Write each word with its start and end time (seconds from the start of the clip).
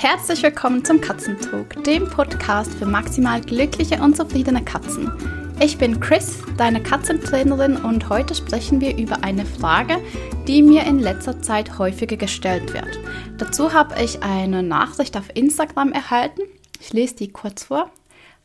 Herzlich 0.00 0.44
willkommen 0.44 0.84
zum 0.84 1.00
Katzentalk, 1.00 1.82
dem 1.82 2.08
Podcast 2.08 2.72
für 2.74 2.86
maximal 2.86 3.40
glückliche 3.40 4.00
und 4.00 4.16
zufriedene 4.16 4.62
Katzen. 4.64 5.10
Ich 5.60 5.76
bin 5.76 5.98
Chris, 5.98 6.38
deine 6.56 6.80
Katzentrainerin 6.80 7.76
und 7.76 8.08
heute 8.08 8.36
sprechen 8.36 8.80
wir 8.80 8.96
über 8.96 9.24
eine 9.24 9.44
Frage, 9.44 9.98
die 10.46 10.62
mir 10.62 10.84
in 10.84 11.00
letzter 11.00 11.42
Zeit 11.42 11.80
häufiger 11.80 12.16
gestellt 12.16 12.74
wird. 12.74 13.00
Dazu 13.38 13.72
habe 13.72 14.00
ich 14.00 14.22
eine 14.22 14.62
Nachricht 14.62 15.16
auf 15.16 15.34
Instagram 15.34 15.90
erhalten. 15.90 16.42
Ich 16.78 16.92
lese 16.92 17.16
die 17.16 17.32
kurz 17.32 17.64
vor. 17.64 17.90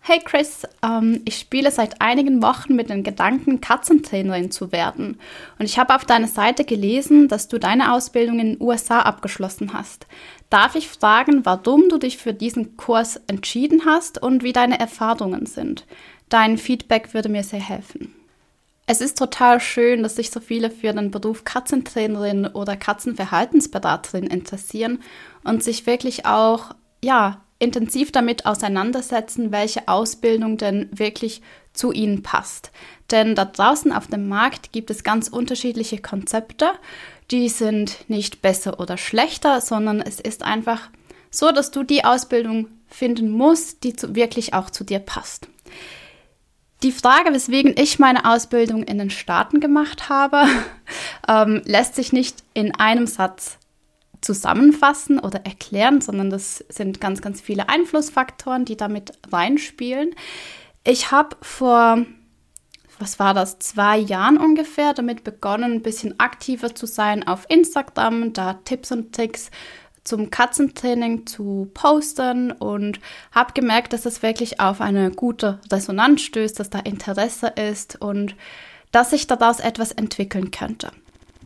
Hey 0.06 0.20
Chris, 0.20 0.64
ähm, 0.82 1.22
ich 1.24 1.38
spiele 1.38 1.72
seit 1.72 2.02
einigen 2.02 2.42
Wochen 2.42 2.76
mit 2.76 2.90
den 2.90 3.04
Gedanken, 3.04 3.62
Katzentrainerin 3.62 4.52
zu 4.52 4.74
werden. 4.74 5.18
Und 5.58 5.66
ich 5.66 5.80
habe 5.80 5.96
auf 5.96 6.04
deiner 6.04 6.28
Seite 6.28 6.66
gelesen, 6.66 7.30
dass 7.30 7.48
du 7.48 7.58
deine 7.58 7.94
Ausbildung 7.94 8.38
in 8.40 8.48
den 8.48 8.62
USA 8.62 9.00
abgeschlossen 9.00 9.72
hast. 9.72 10.06
Darf 10.50 10.76
ich 10.76 10.90
fragen, 10.90 11.46
warum 11.46 11.88
du 11.88 11.98
dich 12.00 12.18
für 12.18 12.34
diesen 12.34 12.76
Kurs 12.76 13.22
entschieden 13.28 13.84
hast 13.86 14.22
und 14.22 14.44
wie 14.44 14.52
deine 14.52 14.78
Erfahrungen 14.78 15.46
sind? 15.46 15.86
Dein 16.28 16.58
Feedback 16.58 17.14
würde 17.14 17.30
mir 17.30 17.44
sehr 17.44 17.62
helfen. 17.62 18.14
Es 18.86 19.00
ist 19.00 19.18
total 19.18 19.62
schön, 19.62 20.04
dass 20.04 20.18
sich 20.18 20.32
so 20.32 20.42
viele 20.42 20.70
für 20.70 20.92
den 20.92 21.12
Beruf 21.12 21.46
Katzentrainerin 21.46 22.48
oder 22.48 22.76
Katzenverhaltensberaterin 22.76 24.28
interessieren 24.28 25.02
und 25.46 25.64
sich 25.64 25.86
wirklich 25.86 26.26
auch, 26.26 26.76
ja, 27.02 27.43
intensiv 27.64 28.12
damit 28.12 28.46
auseinandersetzen, 28.46 29.52
welche 29.52 29.88
Ausbildung 29.88 30.58
denn 30.58 30.90
wirklich 30.92 31.42
zu 31.74 31.92
ihnen 31.92 32.22
passt. 32.22 32.72
Denn 33.10 33.36
da 33.36 33.46
draußen 33.46 33.92
auf 33.92 34.08
dem 34.08 34.28
Markt 34.28 34.72
gibt 34.72 34.90
es 34.92 35.04
ganz 35.04 35.28
unterschiedliche 35.28 35.98
Konzepte. 36.00 36.72
Die 37.32 37.50
sind 37.50 38.10
nicht 38.10 38.42
besser 38.42 38.80
oder 38.80 38.98
schlechter, 38.98 39.62
sondern 39.62 40.02
es 40.02 40.20
ist 40.20 40.44
einfach 40.44 40.90
so, 41.32 41.52
dass 41.52 41.72
du 41.72 41.84
die 41.84 42.06
Ausbildung 42.06 42.68
finden 42.88 43.32
musst, 43.32 43.84
die 43.84 43.96
zu, 43.96 44.16
wirklich 44.16 44.54
auch 44.54 44.70
zu 44.70 44.84
dir 44.84 45.00
passt. 45.00 45.48
Die 46.84 46.92
Frage, 46.92 47.34
weswegen 47.34 47.76
ich 47.78 47.98
meine 47.98 48.30
Ausbildung 48.30 48.84
in 48.84 48.98
den 48.98 49.10
Staaten 49.10 49.60
gemacht 49.60 50.10
habe, 50.10 50.46
ähm, 51.28 51.62
lässt 51.66 51.96
sich 51.96 52.14
nicht 52.14 52.44
in 52.54 52.76
einem 52.76 53.08
Satz 53.08 53.58
zusammenfassen 54.24 55.20
oder 55.20 55.46
erklären, 55.46 56.02
sondern 56.02 56.30
das 56.30 56.64
sind 56.70 57.02
ganz, 57.02 57.22
ganz 57.22 57.42
viele 57.42 57.70
Einflussfaktoren, 57.70 58.66
die 58.66 58.78
damit 58.78 59.14
reinspielen. 59.32 60.16
Ich 60.84 61.12
habe 61.12 61.36
vor, 61.42 62.06
was 63.00 63.20
war 63.20 63.34
das, 63.34 63.60
zwei 63.60 63.98
Jahren 63.98 64.38
ungefähr 64.38 64.94
damit 64.94 65.24
begonnen, 65.24 65.74
ein 65.74 65.82
bisschen 65.82 66.20
aktiver 66.20 66.74
zu 66.74 66.86
sein 66.86 67.28
auf 67.28 67.46
Instagram, 67.50 68.34
da 68.34 68.56
Tipps 68.66 68.92
und 68.92 69.14
Tricks 69.14 69.52
zum 70.04 70.30
Katzentraining 70.30 71.26
zu 71.26 71.70
posten 71.74 72.52
und 72.52 73.00
habe 73.32 73.54
gemerkt, 73.54 73.94
dass 73.94 74.06
es 74.06 74.22
wirklich 74.22 74.60
auf 74.60 74.82
eine 74.82 75.12
gute 75.12 75.60
Resonanz 75.72 76.22
stößt, 76.22 76.60
dass 76.60 76.70
da 76.70 76.80
Interesse 76.80 77.48
ist 77.48 78.02
und 78.02 78.36
dass 78.92 79.12
sich 79.12 79.28
daraus 79.28 79.60
etwas 79.60 79.92
entwickeln 79.92 80.52
könnte. 80.52 80.92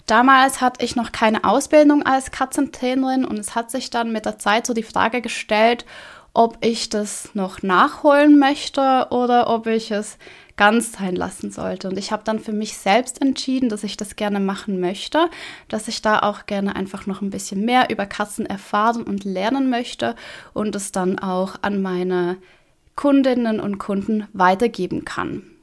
Damals 0.08 0.62
hatte 0.62 0.84
ich 0.84 0.96
noch 0.96 1.12
keine 1.12 1.44
Ausbildung 1.44 2.04
als 2.04 2.32
Katzentrainerin 2.32 3.26
und 3.26 3.38
es 3.38 3.56
hat 3.56 3.70
sich 3.70 3.90
dann 3.90 4.14
mit 4.14 4.26
der 4.26 4.40
Zeit 4.40 4.66
so 4.66 4.74
die 4.74 4.84
Frage 4.84 5.22
gestellt, 5.22 5.86
ob 6.34 6.58
ich 6.64 6.88
das 6.88 7.32
noch 7.34 7.62
nachholen 7.62 8.40
möchte 8.40 9.08
oder 9.10 9.50
ob 9.50 9.68
ich 9.68 9.92
es 9.92 10.18
ganz 10.56 10.94
sein 10.94 11.16
lassen 11.16 11.52
sollte. 11.52 11.90
Und 11.90 11.98
ich 11.98 12.12
habe 12.14 12.24
dann 12.24 12.40
für 12.40 12.54
mich 12.54 12.78
selbst 12.78 13.22
entschieden, 13.22 13.68
dass 13.68 13.84
ich 13.84 13.98
das 13.98 14.16
gerne 14.16 14.40
machen 14.40 14.80
möchte, 14.80 15.30
dass 15.68 15.90
ich 15.90 16.02
da 16.02 16.20
auch 16.20 16.46
gerne 16.46 16.76
einfach 16.76 17.06
noch 17.06 17.22
ein 17.22 17.30
bisschen 17.30 17.66
mehr 17.66 17.90
über 17.90 18.06
Katzen 18.06 18.46
erfahren 18.46 19.04
und 19.04 19.26
lernen 19.26 19.70
möchte 19.70 20.16
und 20.54 20.74
es 20.76 20.94
dann 20.94 21.20
auch 21.20 21.56
an 21.64 21.82
meine 21.82 22.38
Kundinnen 22.96 23.60
und 23.60 23.78
Kunden 23.78 24.28
weitergeben 24.32 25.04
kann. 25.04 25.57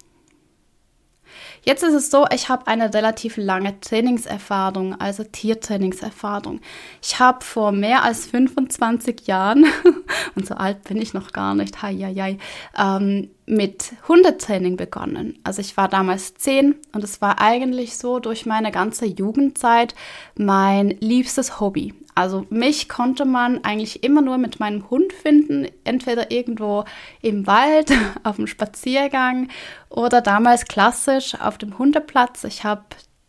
Jetzt 1.64 1.82
ist 1.82 1.94
es 1.94 2.10
so, 2.10 2.26
ich 2.32 2.48
habe 2.48 2.66
eine 2.66 2.92
relativ 2.92 3.36
lange 3.38 3.80
Trainingserfahrung, 3.80 5.00
also 5.00 5.24
Tiertrainingserfahrung. 5.24 6.60
Ich 7.02 7.18
habe 7.18 7.42
vor 7.42 7.72
mehr 7.72 8.02
als 8.04 8.26
25 8.26 9.26
Jahren, 9.26 9.64
und 10.34 10.46
so 10.46 10.54
alt 10.54 10.84
bin 10.84 10.98
ich 10.98 11.14
noch 11.14 11.32
gar 11.32 11.54
nicht, 11.54 11.80
hei, 11.82 11.94
hei, 11.96 12.14
hei, 12.14 12.38
ähm, 12.76 13.30
mit 13.46 13.92
Hundetraining 14.08 14.76
begonnen. 14.76 15.38
Also 15.44 15.60
ich 15.60 15.76
war 15.76 15.88
damals 15.88 16.34
zehn 16.34 16.76
und 16.92 17.04
es 17.04 17.20
war 17.20 17.40
eigentlich 17.40 17.96
so 17.96 18.18
durch 18.18 18.46
meine 18.46 18.70
ganze 18.72 19.06
Jugendzeit 19.06 19.94
mein 20.36 20.90
liebstes 21.00 21.60
Hobby. 21.60 21.94
Also 22.14 22.46
mich 22.48 22.88
konnte 22.88 23.24
man 23.24 23.64
eigentlich 23.64 24.04
immer 24.04 24.22
nur 24.22 24.38
mit 24.38 24.60
meinem 24.60 24.88
Hund 24.88 25.12
finden, 25.12 25.66
entweder 25.82 26.30
irgendwo 26.30 26.84
im 27.20 27.46
Wald, 27.46 27.92
auf 28.22 28.36
dem 28.36 28.46
Spaziergang 28.46 29.48
oder 29.88 30.20
damals 30.20 30.64
klassisch 30.66 31.34
auf 31.40 31.58
dem 31.58 31.76
Hundeplatz. 31.78 32.44
Ich 32.44 32.64
habe, 32.64 32.84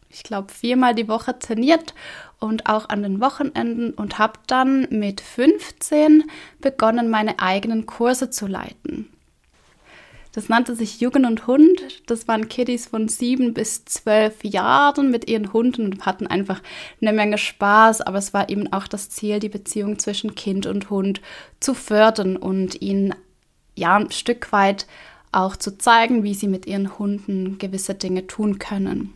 ich 0.10 0.24
glaube, 0.24 0.54
viermal 0.54 0.94
die 0.94 1.08
Woche 1.08 1.38
trainiert 1.40 1.96
und 2.40 2.68
auch 2.68 2.90
an 2.90 3.02
den 3.02 3.22
Wochenenden 3.22 3.92
und 3.92 4.20
habe 4.20 4.40
dann 4.48 4.88
mit 4.92 5.20
15 5.20 6.24
begonnen, 6.60 7.10
meine 7.10 7.40
eigenen 7.40 7.88
Kurse 7.88 8.30
zu 8.30 8.46
leiten. 8.46 9.10
Das 10.36 10.50
nannte 10.50 10.76
sich 10.76 11.00
Jugend 11.00 11.26
und 11.26 11.48
Hund. 11.48 11.82
Das 12.08 12.28
waren 12.28 12.50
Kiddies 12.50 12.88
von 12.88 13.08
sieben 13.08 13.54
bis 13.54 13.86
zwölf 13.86 14.44
Jahren 14.44 15.10
mit 15.10 15.30
ihren 15.30 15.54
Hunden 15.54 15.86
und 15.86 16.06
hatten 16.06 16.28
einfach 16.28 16.62
eine 17.02 17.14
Menge 17.14 17.38
Spaß. 17.38 18.02
Aber 18.02 18.18
es 18.18 18.34
war 18.34 18.50
eben 18.50 18.72
auch 18.74 18.88
das 18.88 19.10
Ziel, 19.10 19.40
die 19.40 19.48
Beziehung 19.48 19.98
zwischen 19.98 20.36
Kind 20.36 20.66
und 20.66 20.90
Hund 20.90 21.22
zu 21.62 21.74
fördern 21.74 22.36
und 22.36 22.82
ihnen 22.82 23.16
ja 23.76 23.96
ein 23.96 24.12
Stück 24.12 24.52
weit 24.52 24.88
auch 25.32 25.56
zu 25.56 25.78
zeigen, 25.78 26.24
wie 26.24 26.34
sie 26.34 26.50
mit 26.50 26.66
ihren 26.66 27.00
Hunden 27.00 27.58
gewisse 27.58 27.96
Dinge 27.96 28.28
tun 28.28 28.60
können. 28.60 29.14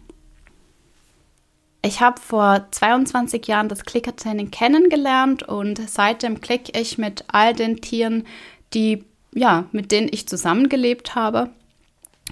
Ich 1.81 1.99
habe 1.99 2.21
vor 2.21 2.65
22 2.71 3.45
Jahren 3.45 3.67
das 3.67 3.83
Klickertraining 3.83 4.51
kennengelernt 4.51 5.43
und 5.43 5.81
seitdem 5.89 6.39
klicke 6.39 6.79
ich 6.79 6.97
mit 6.97 7.25
all 7.27 7.53
den 7.53 7.81
Tieren, 7.81 8.25
die 8.73 9.03
ja, 9.33 9.65
mit 9.71 9.91
denen 9.91 10.09
ich 10.11 10.27
zusammengelebt 10.27 11.15
habe. 11.15 11.49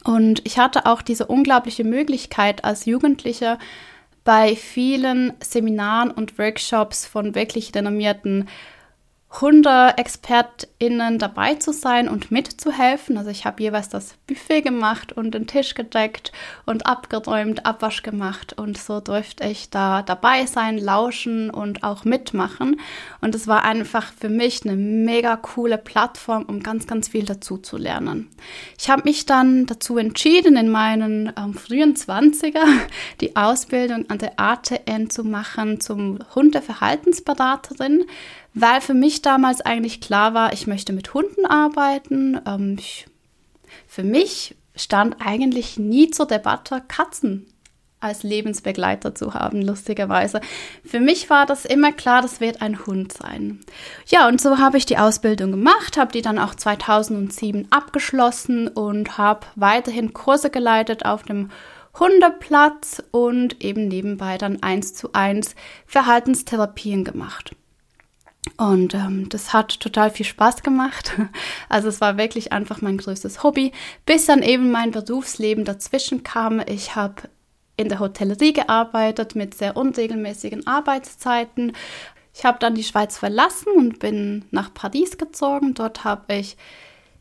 Und 0.03 0.41
ich 0.45 0.59
hatte 0.59 0.85
auch 0.85 1.01
diese 1.01 1.25
unglaubliche 1.25 1.83
Möglichkeit 1.83 2.63
als 2.63 2.85
Jugendlicher 2.85 3.57
bei 4.23 4.55
vielen 4.55 5.33
Seminaren 5.39 6.11
und 6.11 6.37
Workshops 6.37 7.05
von 7.05 7.33
wirklich 7.33 7.73
renommierten 7.73 8.47
HundeexpertInnen 9.29 11.19
dabei 11.19 11.55
zu 11.55 11.73
sein 11.73 12.07
und 12.07 12.31
mitzuhelfen. 12.31 13.17
Also 13.17 13.29
ich 13.29 13.45
habe 13.45 13.61
jeweils 13.61 13.89
das 13.89 14.15
Buffet 14.25 14.61
gemacht 14.61 15.11
und 15.11 15.31
den 15.31 15.47
Tisch 15.47 15.75
gedeckt 15.75 16.31
und 16.65 16.85
abgeräumt, 16.85 17.65
Abwasch 17.65 18.03
gemacht 18.03 18.53
und 18.57 18.77
so 18.77 19.01
durfte 19.01 19.45
ich 19.45 19.69
da 19.69 20.01
dabei 20.01 20.45
sein, 20.45 20.77
lauschen 20.77 21.49
und 21.49 21.83
auch 21.83 22.05
mitmachen. 22.05 22.79
Und 23.19 23.35
es 23.35 23.47
war 23.47 23.63
einfach 23.63 24.13
für 24.13 24.29
mich 24.29 24.65
eine 24.65 24.77
mega 24.77 25.35
coole 25.35 25.77
Plattform, 25.77 26.43
um 26.43 26.63
ganz, 26.63 26.87
ganz 26.87 27.09
viel 27.09 27.25
dazu 27.25 27.57
zu 27.57 27.77
lernen. 27.77 28.29
Ich 28.79 28.89
habe 28.89 29.03
mich 29.03 29.25
dann 29.25 29.65
dazu 29.65 29.97
entschieden, 29.97 30.55
in 30.55 30.69
meinen 30.69 31.33
ähm, 31.37 31.53
frühen 31.53 31.95
20er 31.95 32.63
die 33.21 33.35
Ausbildung 33.35 34.09
an 34.09 34.19
der 34.19 34.39
ATN 34.39 35.09
zu 35.09 35.25
machen 35.25 35.81
zum 35.81 36.19
Hundeverhaltensberaterin 36.33 38.05
weil 38.59 38.81
für 38.81 38.93
mich 38.93 39.21
damals 39.21 39.61
eigentlich 39.61 40.01
klar 40.01 40.33
war, 40.33 40.53
ich 40.53 40.67
möchte 40.67 40.93
mit 40.93 41.13
Hunden 41.13 41.45
arbeiten. 41.45 42.39
Ähm, 42.47 42.75
ich, 42.79 43.05
für 43.87 44.03
mich 44.03 44.55
stand 44.75 45.17
eigentlich 45.19 45.77
nie 45.77 46.09
zur 46.09 46.27
Debatte, 46.27 46.81
Katzen 46.87 47.45
als 47.99 48.21
Lebensbegleiter 48.21 49.15
zu 49.15 49.33
haben, 49.33 49.61
lustigerweise. 49.61 50.39
Für 50.85 50.99
mich 50.99 51.29
war 51.31 51.47
das 51.47 51.65
immer 51.65 51.91
klar, 51.91 52.21
das 52.21 52.39
wird 52.39 52.61
ein 52.61 52.85
Hund 52.85 53.11
sein. 53.11 53.59
Ja, 54.05 54.27
und 54.27 54.39
so 54.39 54.59
habe 54.59 54.77
ich 54.77 54.85
die 54.85 54.99
Ausbildung 54.99 55.51
gemacht, 55.51 55.97
habe 55.97 56.11
die 56.11 56.21
dann 56.21 56.37
auch 56.37 56.53
2007 56.53 57.67
abgeschlossen 57.71 58.67
und 58.67 59.17
habe 59.17 59.47
weiterhin 59.55 60.13
Kurse 60.13 60.51
geleitet 60.51 61.05
auf 61.05 61.23
dem 61.23 61.49
Hundeplatz 61.99 63.01
und 63.09 63.63
eben 63.63 63.87
nebenbei 63.87 64.37
dann 64.37 64.61
eins 64.61 64.93
zu 64.93 65.13
eins 65.13 65.55
Verhaltenstherapien 65.87 67.03
gemacht. 67.03 67.56
Und 68.57 68.95
ähm, 68.95 69.29
das 69.29 69.53
hat 69.53 69.79
total 69.79 70.09
viel 70.09 70.25
Spaß 70.25 70.63
gemacht. 70.63 71.13
Also 71.69 71.89
es 71.89 72.01
war 72.01 72.17
wirklich 72.17 72.51
einfach 72.51 72.81
mein 72.81 72.97
größtes 72.97 73.43
Hobby, 73.43 73.71
bis 74.05 74.25
dann 74.25 74.41
eben 74.41 74.71
mein 74.71 74.91
Berufsleben 74.91 75.65
dazwischen 75.65 76.23
kam. 76.23 76.61
Ich 76.65 76.95
habe 76.95 77.23
in 77.75 77.89
der 77.89 77.99
Hotellerie 77.99 78.53
gearbeitet 78.53 79.35
mit 79.35 79.53
sehr 79.53 79.77
unregelmäßigen 79.77 80.65
Arbeitszeiten. 80.65 81.73
Ich 82.33 82.45
habe 82.45 82.57
dann 82.59 82.75
die 82.75 82.83
Schweiz 82.83 83.17
verlassen 83.17 83.71
und 83.75 83.99
bin 83.99 84.45
nach 84.51 84.73
Paris 84.73 85.17
gezogen. 85.17 85.73
Dort 85.73 86.03
habe 86.03 86.35
ich 86.35 86.57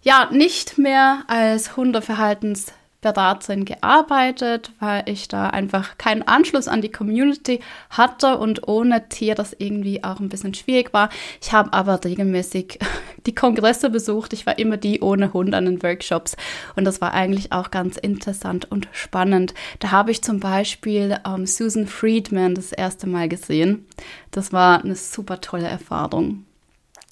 ja 0.03 0.31
nicht 0.31 0.79
mehr 0.79 1.25
als 1.27 1.77
Hundeverhaltens 1.77 2.73
Beraterin 3.01 3.65
gearbeitet, 3.65 4.73
weil 4.81 5.03
ich 5.07 5.29
da 5.29 5.49
einfach 5.49 5.99
keinen 5.99 6.23
Anschluss 6.23 6.69
an 6.69 6.83
die 6.83 6.91
Community 6.91 7.61
hatte 7.91 8.39
und 8.39 8.67
ohne 8.67 9.09
Tier 9.09 9.35
das 9.35 9.55
irgendwie 9.59 10.03
auch 10.03 10.21
ein 10.21 10.29
bisschen 10.29 10.55
schwierig 10.55 10.93
war. 10.93 11.11
Ich 11.41 11.53
habe 11.53 11.73
aber 11.73 12.03
regelmäßig 12.05 12.79
die 13.27 13.35
Kongresse 13.35 13.91
besucht. 13.91 14.33
Ich 14.33 14.47
war 14.47 14.59
immer 14.59 14.77
die 14.77 15.01
ohne 15.01 15.33
Hund 15.33 15.55
an 15.55 15.67
den 15.67 15.83
Workshops 15.83 16.37
und 16.75 16.85
das 16.85 17.01
war 17.01 17.13
eigentlich 17.15 17.53
auch 17.53 17.71
ganz 17.71 17.97
interessant 17.97 18.71
und 18.71 18.89
spannend. 18.93 19.55
Da 19.79 19.91
habe 19.91 20.11
ich 20.11 20.23
zum 20.23 20.41
Beispiel 20.41 21.19
ähm, 21.27 21.47
Susan 21.47 21.87
Friedman 21.87 22.55
das 22.55 22.73
erste 22.73 23.07
Mal 23.07 23.29
gesehen. 23.29 23.87
Das 24.31 24.53
war 24.53 24.83
eine 24.83 24.97
super 24.97 25.41
tolle 25.41 25.69
Erfahrung. 25.69 26.45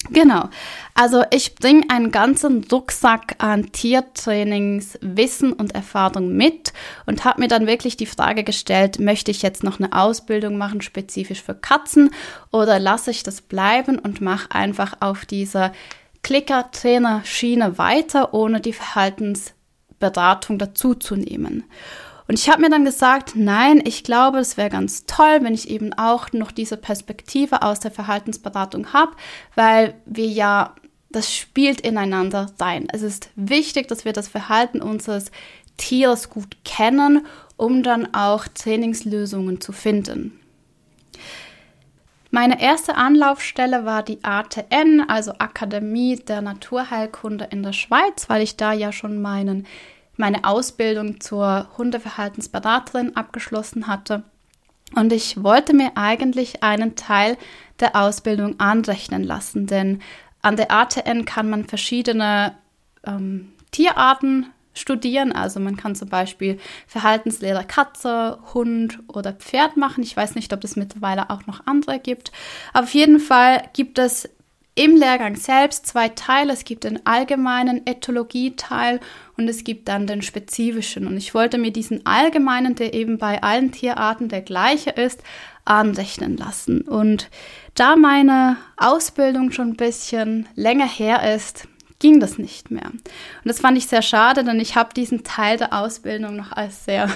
Genau. 0.09 0.49
Also 0.93 1.23
ich 1.31 1.55
bringe 1.55 1.89
einen 1.89 2.11
ganzen 2.11 2.63
Rucksack 2.71 3.35
an 3.39 3.71
Tiertrainings, 3.71 4.99
Wissen 5.01 5.51
und 5.51 5.73
Erfahrung 5.73 6.33
mit 6.35 6.73
und 7.05 7.25
habe 7.25 7.41
mir 7.41 7.47
dann 7.47 7.67
wirklich 7.67 7.97
die 7.97 8.05
Frage 8.05 8.43
gestellt, 8.43 8.99
möchte 8.99 9.31
ich 9.31 9.41
jetzt 9.41 9.63
noch 9.63 9.79
eine 9.79 9.93
Ausbildung 9.93 10.57
machen, 10.57 10.81
spezifisch 10.81 11.41
für 11.41 11.55
Katzen, 11.55 12.11
oder 12.51 12.79
lasse 12.79 13.11
ich 13.11 13.23
das 13.23 13.41
bleiben 13.41 13.99
und 13.99 14.21
mache 14.21 14.51
einfach 14.51 14.97
auf 14.99 15.25
dieser 15.25 15.73
Klicker-Trainer-Schiene 16.23 17.77
weiter, 17.77 18.33
ohne 18.33 18.61
die 18.61 18.73
Verhaltensberatung 18.73 20.57
dazuzunehmen. 20.57 21.63
Und 22.27 22.39
ich 22.39 22.49
habe 22.49 22.61
mir 22.61 22.69
dann 22.69 22.85
gesagt, 22.85 23.35
nein, 23.35 23.81
ich 23.85 24.03
glaube, 24.03 24.39
es 24.39 24.57
wäre 24.57 24.69
ganz 24.69 25.05
toll, 25.05 25.39
wenn 25.41 25.53
ich 25.53 25.69
eben 25.69 25.93
auch 25.93 26.31
noch 26.33 26.51
diese 26.51 26.77
Perspektive 26.77 27.61
aus 27.61 27.79
der 27.79 27.91
Verhaltensberatung 27.91 28.93
habe, 28.93 29.11
weil 29.53 29.95
wir 30.05 30.25
ja, 30.25 30.73
das 31.11 31.33
spielt 31.33 31.81
ineinander 31.81 32.51
sein. 32.57 32.87
Es 32.91 33.03
ist 33.03 33.29
wichtig, 33.35 33.87
dass 33.87 34.05
wir 34.05 34.13
das 34.13 34.27
Verhalten 34.27 34.81
unseres 34.81 35.31
Tieres 35.77 36.29
gut 36.29 36.57
kennen, 36.65 37.25
um 37.57 37.83
dann 37.83 38.13
auch 38.13 38.47
Trainingslösungen 38.47 39.61
zu 39.61 39.71
finden. 39.71 40.39
Meine 42.31 42.61
erste 42.61 42.95
Anlaufstelle 42.95 43.85
war 43.85 44.03
die 44.03 44.21
ATN, 44.23 45.05
also 45.07 45.33
Akademie 45.37 46.17
der 46.17 46.41
Naturheilkunde 46.41 47.47
in 47.49 47.63
der 47.63 47.71
Schweiz, 47.71 48.27
weil 48.27 48.41
ich 48.41 48.57
da 48.57 48.73
ja 48.73 48.91
schon 48.91 49.21
meinen 49.21 49.65
meine 50.17 50.43
Ausbildung 50.43 51.19
zur 51.19 51.67
Hundeverhaltensberaterin 51.77 53.15
abgeschlossen 53.15 53.87
hatte. 53.87 54.23
Und 54.95 55.11
ich 55.11 55.43
wollte 55.43 55.73
mir 55.73 55.91
eigentlich 55.95 56.63
einen 56.63 56.95
Teil 56.95 57.37
der 57.79 57.95
Ausbildung 57.95 58.59
anrechnen 58.59 59.23
lassen, 59.23 59.67
denn 59.67 60.01
an 60.41 60.55
der 60.55 60.71
ATN 60.71 61.25
kann 61.25 61.49
man 61.49 61.65
verschiedene 61.65 62.55
ähm, 63.05 63.51
Tierarten 63.71 64.45
studieren. 64.75 65.31
Also 65.31 65.59
man 65.59 65.75
kann 65.75 65.95
zum 65.95 66.09
Beispiel 66.09 66.59
Verhaltenslehre 66.85 67.65
Katze, 67.65 68.37
Hund 68.53 68.99
oder 69.07 69.33
Pferd 69.33 69.75
machen. 69.75 70.03
Ich 70.03 70.15
weiß 70.15 70.35
nicht, 70.35 70.53
ob 70.53 70.63
es 70.63 70.75
mittlerweile 70.75 71.29
auch 71.29 71.47
noch 71.47 71.65
andere 71.65 71.99
gibt. 71.99 72.31
Auf 72.73 72.93
jeden 72.93 73.19
Fall 73.19 73.63
gibt 73.73 73.97
es 73.97 74.29
im 74.75 74.97
Lehrgang 74.97 75.37
selbst 75.37 75.87
zwei 75.87 76.09
Teile. 76.09 76.53
Es 76.53 76.65
gibt 76.65 76.83
den 76.83 77.05
allgemeinen 77.05 77.87
Ethologie-Teil 77.87 78.99
und 79.37 79.47
es 79.47 79.63
gibt 79.63 79.87
dann 79.87 80.05
den 80.05 80.21
spezifischen. 80.21 81.07
Und 81.07 81.17
ich 81.17 81.33
wollte 81.33 81.57
mir 81.57 81.71
diesen 81.71 82.05
allgemeinen, 82.05 82.75
der 82.75 82.93
eben 82.93 83.17
bei 83.17 83.41
allen 83.41 83.71
Tierarten 83.71 84.27
der 84.27 84.41
gleiche 84.41 84.89
ist, 84.89 85.23
anrechnen 85.63 86.35
lassen. 86.35 86.81
Und 86.81 87.29
da 87.73 87.95
meine 87.95 88.57
Ausbildung 88.77 89.51
schon 89.51 89.69
ein 89.69 89.77
bisschen 89.77 90.47
länger 90.55 90.87
her 90.87 91.33
ist, 91.35 91.67
ging 91.99 92.19
das 92.19 92.37
nicht 92.37 92.69
mehr. 92.69 92.87
Und 92.91 93.03
das 93.45 93.59
fand 93.59 93.77
ich 93.77 93.87
sehr 93.87 94.01
schade, 94.01 94.43
denn 94.43 94.59
ich 94.59 94.75
habe 94.75 94.93
diesen 94.93 95.23
Teil 95.23 95.57
der 95.57 95.73
Ausbildung 95.73 96.35
noch 96.35 96.51
als 96.51 96.85
sehr 96.85 97.09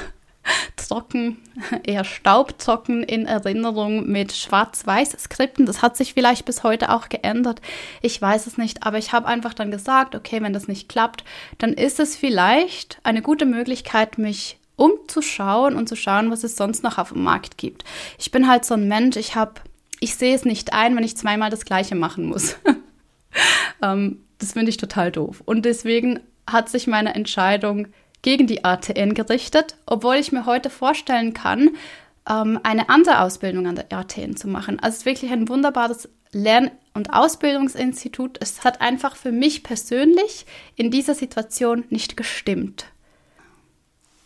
trocken, 0.75 1.37
eher 1.83 2.03
staubtrocken 2.03 3.03
in 3.03 3.25
Erinnerung 3.25 4.07
mit 4.07 4.33
Schwarz-Weiß-Skripten. 4.33 5.65
Das 5.65 5.81
hat 5.81 5.95
sich 5.95 6.13
vielleicht 6.13 6.45
bis 6.45 6.63
heute 6.63 6.91
auch 6.91 7.09
geändert. 7.09 7.61
Ich 8.01 8.19
weiß 8.21 8.47
es 8.47 8.57
nicht, 8.57 8.83
aber 8.83 8.97
ich 8.97 9.13
habe 9.13 9.27
einfach 9.27 9.53
dann 9.53 9.71
gesagt, 9.71 10.15
okay, 10.15 10.41
wenn 10.41 10.53
das 10.53 10.67
nicht 10.67 10.89
klappt, 10.89 11.23
dann 11.57 11.73
ist 11.73 11.99
es 11.99 12.15
vielleicht 12.15 12.99
eine 13.03 13.21
gute 13.21 13.45
Möglichkeit, 13.45 14.17
mich 14.17 14.57
umzuschauen 14.75 15.75
und 15.75 15.89
zu 15.89 15.95
schauen, 15.95 16.31
was 16.31 16.43
es 16.43 16.55
sonst 16.55 16.83
noch 16.83 16.97
auf 16.97 17.09
dem 17.11 17.23
Markt 17.23 17.57
gibt. 17.57 17.83
Ich 18.17 18.31
bin 18.31 18.47
halt 18.47 18.65
so 18.65 18.73
ein 18.73 18.87
Mensch, 18.87 19.17
ich 19.17 19.35
habe, 19.35 19.55
ich 19.99 20.15
sehe 20.15 20.33
es 20.33 20.45
nicht 20.45 20.73
ein, 20.73 20.95
wenn 20.95 21.03
ich 21.03 21.17
zweimal 21.17 21.49
das 21.49 21.65
Gleiche 21.65 21.95
machen 21.95 22.25
muss. 22.25 22.55
ähm, 23.83 24.23
das 24.37 24.53
finde 24.53 24.69
ich 24.69 24.77
total 24.77 25.11
doof. 25.11 25.43
Und 25.45 25.65
deswegen 25.65 26.21
hat 26.47 26.69
sich 26.69 26.87
meine 26.87 27.13
Entscheidung 27.13 27.89
gegen 28.21 28.47
die 28.47 28.65
ATN 28.65 29.13
gerichtet, 29.13 29.75
obwohl 29.85 30.15
ich 30.15 30.31
mir 30.31 30.45
heute 30.45 30.69
vorstellen 30.69 31.33
kann, 31.33 31.71
ähm, 32.27 32.59
eine 32.63 32.89
andere 32.89 33.21
Ausbildung 33.21 33.67
an 33.67 33.75
der 33.75 33.91
ATN 33.91 34.35
zu 34.35 34.47
machen. 34.47 34.79
Also 34.79 34.95
es 34.95 34.97
ist 34.99 35.05
wirklich 35.05 35.31
ein 35.31 35.49
wunderbares 35.49 36.09
Lern- 36.31 36.71
und 36.93 37.13
Ausbildungsinstitut. 37.13 38.37
Es 38.41 38.63
hat 38.63 38.81
einfach 38.81 39.15
für 39.15 39.31
mich 39.31 39.63
persönlich 39.63 40.45
in 40.75 40.91
dieser 40.91 41.15
Situation 41.15 41.85
nicht 41.89 42.17
gestimmt. 42.17 42.85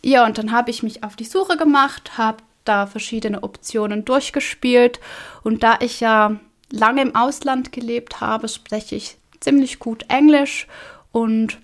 Ja, 0.02 0.26
und 0.26 0.36
dann 0.36 0.52
habe 0.52 0.70
ich 0.70 0.82
mich 0.82 1.02
auf 1.02 1.16
die 1.16 1.24
Suche 1.24 1.56
gemacht, 1.56 2.18
habe 2.18 2.38
da 2.64 2.86
verschiedene 2.86 3.42
Optionen 3.42 4.04
durchgespielt 4.04 5.00
und 5.42 5.62
da 5.62 5.78
ich 5.80 6.00
ja 6.00 6.38
lange 6.70 7.02
im 7.02 7.14
Ausland 7.14 7.72
gelebt 7.72 8.20
habe, 8.20 8.48
spreche 8.48 8.96
ich 8.96 9.16
ziemlich 9.40 9.78
gut 9.78 10.06
Englisch 10.08 10.66
und 11.12 11.58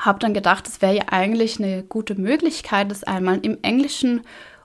habe 0.00 0.18
dann 0.18 0.34
gedacht, 0.34 0.68
es 0.68 0.82
wäre 0.82 0.96
ja 0.96 1.04
eigentlich 1.10 1.58
eine 1.58 1.82
gute 1.82 2.14
Möglichkeit, 2.14 2.90
das 2.90 3.04
einmal 3.04 3.38
im 3.38 3.58
englischen 3.62 4.22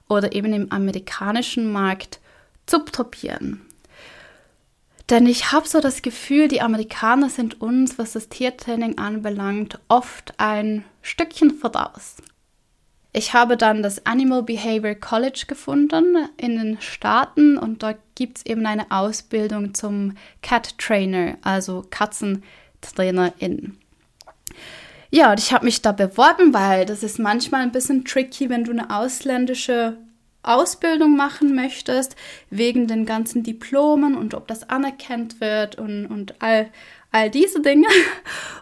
oder 0.10 0.34
eben 0.34 0.54
im 0.54 0.72
amerikanischen 0.72 1.72
Markt 1.72 2.20
zu 2.66 2.80
probieren. 2.84 3.62
Denn 5.10 5.26
ich 5.26 5.52
habe 5.52 5.68
so 5.68 5.82
das 5.82 6.02
Gefühl, 6.02 6.48
die 6.48 6.62
Amerikaner 6.62 7.30
sind 7.30 7.60
uns, 7.60 7.98
was 7.98 8.14
das 8.14 8.30
Tiertraining 8.30 8.98
anbelangt, 8.98 9.80
oft 9.90 10.34
ein 10.38 10.86
Stückchen 11.02 11.52
voraus. 11.52 12.18
Ich 13.14 13.34
habe 13.34 13.58
dann 13.58 13.84
das 13.84 14.06
Animal 14.06 14.44
Behavior 14.44 14.96
College 14.96 15.44
gefunden 15.48 16.30
in 16.38 16.58
den 16.58 16.80
Staaten 16.80 17.58
und 17.58 17.84
dort 17.84 17.98
gibt 18.16 18.38
es 18.38 18.46
eben 18.46 18.66
eine 18.66 18.90
Ausbildung 18.90 19.74
zum 19.74 20.16
Cat 20.42 20.78
Trainer, 20.78 21.38
also 21.42 21.86
Katzentrainerin. 21.90 23.81
Ja, 25.12 25.32
und 25.32 25.40
ich 25.40 25.52
habe 25.52 25.66
mich 25.66 25.82
da 25.82 25.92
beworben, 25.92 26.54
weil 26.54 26.86
das 26.86 27.04
ist 27.04 27.20
manchmal 27.20 27.62
ein 27.62 27.74
bisschen 27.74 28.06
tricky, 28.06 28.50
wenn 28.50 28.64
du 28.64 28.72
eine 28.72 28.96
ausländische 28.96 29.98
Ausbildung 30.42 31.18
machen 31.18 31.54
möchtest, 31.54 32.16
wegen 32.50 32.88
den 32.88 33.06
ganzen 33.06 33.44
Diplomen 33.44 34.16
und 34.16 34.34
ob 34.34 34.48
das 34.48 34.70
anerkannt 34.70 35.42
wird 35.42 35.78
und, 35.78 36.08
und 36.08 36.42
all, 36.42 36.70
all 37.12 37.30
diese 37.30 37.62
Dinge. 37.62 37.88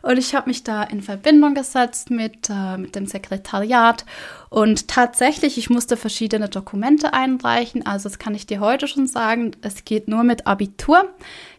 Und 0.02 0.18
ich 0.18 0.34
habe 0.34 0.50
mich 0.50 0.64
da 0.64 0.84
in 0.84 1.02
Verbindung 1.02 1.54
gesetzt 1.54 2.10
mit, 2.10 2.50
äh, 2.50 2.78
mit 2.78 2.96
dem 2.96 3.06
Sekretariat. 3.06 4.06
Und 4.50 4.88
tatsächlich, 4.88 5.58
ich 5.58 5.70
musste 5.70 5.98
verschiedene 5.98 6.50
Dokumente 6.50 7.14
einreichen. 7.14 7.86
Also 7.86 8.10
das 8.10 8.18
kann 8.18 8.34
ich 8.34 8.48
dir 8.48 8.60
heute 8.60 8.88
schon 8.88 9.08
sagen. 9.08 9.52
Es 9.62 9.86
geht 9.86 10.08
nur 10.08 10.24
mit 10.24 10.48
Abitur. 10.48 11.08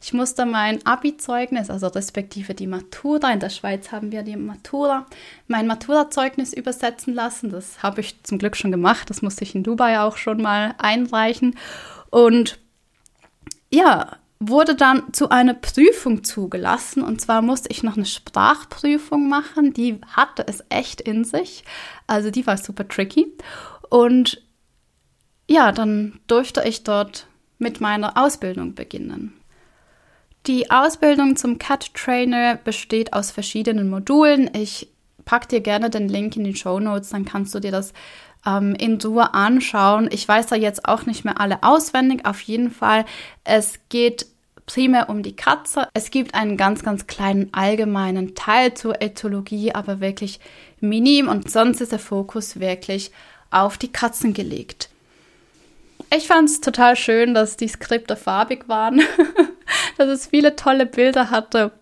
Ich 0.02 0.12
musste 0.12 0.46
mein 0.46 0.84
Abi-Zeugnis, 0.84 1.70
also 1.70 1.86
respektive 1.86 2.54
die 2.54 2.66
Matura, 2.66 3.30
in 3.30 3.40
der 3.40 3.50
Schweiz 3.50 3.92
haben 3.92 4.10
wir 4.10 4.22
die 4.22 4.36
Matura, 4.36 5.06
mein 5.46 5.66
Matura-Zeugnis 5.66 6.52
übersetzen 6.52 7.14
lassen. 7.14 7.50
Das 7.50 7.82
habe 7.82 8.00
ich 8.00 8.20
zum 8.24 8.38
Glück 8.38 8.56
schon 8.56 8.72
gemacht. 8.72 9.10
Das 9.10 9.22
musste 9.22 9.44
ich 9.44 9.54
in 9.54 9.62
Dubai 9.62 10.00
auch 10.00 10.16
schon 10.16 10.42
mal 10.42 10.74
einreichen. 10.78 11.56
Und 12.10 12.58
ja, 13.70 14.16
wurde 14.40 14.74
dann 14.74 15.12
zu 15.12 15.28
einer 15.28 15.54
Prüfung 15.54 16.24
zugelassen. 16.24 17.02
Und 17.02 17.20
zwar 17.20 17.42
musste 17.42 17.68
ich 17.70 17.82
noch 17.82 17.96
eine 17.96 18.06
Sprachprüfung 18.06 19.28
machen. 19.28 19.74
Die 19.74 20.00
hatte 20.16 20.44
es 20.48 20.64
echt 20.70 21.02
in 21.02 21.24
sich. 21.24 21.62
Also 22.06 22.30
die 22.30 22.46
war 22.46 22.56
super 22.56 22.88
tricky. 22.88 23.26
Und 23.90 24.42
ja, 25.46 25.72
dann 25.72 26.20
durfte 26.26 26.62
ich 26.66 26.84
dort 26.84 27.26
mit 27.58 27.80
meiner 27.80 28.16
Ausbildung 28.16 28.74
beginnen. 28.74 29.34
Die 30.46 30.70
Ausbildung 30.70 31.36
zum 31.36 31.58
Cat 31.58 31.92
Trainer 31.92 32.56
besteht 32.56 33.12
aus 33.12 33.30
verschiedenen 33.30 33.90
Modulen. 33.90 34.50
Ich 34.54 34.88
packe 35.26 35.48
dir 35.48 35.60
gerne 35.60 35.90
den 35.90 36.08
Link 36.08 36.34
in 36.36 36.44
die 36.44 36.56
Show 36.56 36.80
Notes, 36.80 37.10
dann 37.10 37.26
kannst 37.26 37.54
du 37.54 37.60
dir 37.60 37.70
das 37.70 37.92
ähm, 38.46 38.74
in 38.74 38.98
Ruhe 39.00 39.34
anschauen. 39.34 40.08
Ich 40.10 40.26
weiß 40.26 40.46
da 40.46 40.56
jetzt 40.56 40.88
auch 40.88 41.04
nicht 41.04 41.24
mehr 41.24 41.40
alle 41.40 41.62
auswendig. 41.62 42.24
Auf 42.24 42.40
jeden 42.40 42.70
Fall, 42.70 43.04
es 43.44 43.80
geht 43.90 44.26
primär 44.70 45.08
um 45.08 45.24
die 45.24 45.34
Katze. 45.34 45.88
Es 45.94 46.12
gibt 46.12 46.36
einen 46.36 46.56
ganz, 46.56 46.84
ganz 46.84 47.08
kleinen 47.08 47.48
allgemeinen 47.50 48.36
Teil 48.36 48.74
zur 48.74 49.02
Ethologie, 49.02 49.74
aber 49.74 49.98
wirklich 49.98 50.38
minim 50.78 51.28
und 51.28 51.50
sonst 51.50 51.80
ist 51.80 51.90
der 51.90 51.98
Fokus 51.98 52.60
wirklich 52.60 53.10
auf 53.50 53.78
die 53.78 53.90
Katzen 53.90 54.32
gelegt. 54.32 54.88
Ich 56.14 56.28
fand 56.28 56.48
es 56.48 56.60
total 56.60 56.94
schön, 56.94 57.34
dass 57.34 57.56
die 57.56 57.66
Skripte 57.66 58.14
farbig 58.14 58.68
waren, 58.68 59.02
dass 59.98 60.06
es 60.06 60.28
viele 60.28 60.54
tolle 60.54 60.86
Bilder 60.86 61.30
hatte 61.30 61.72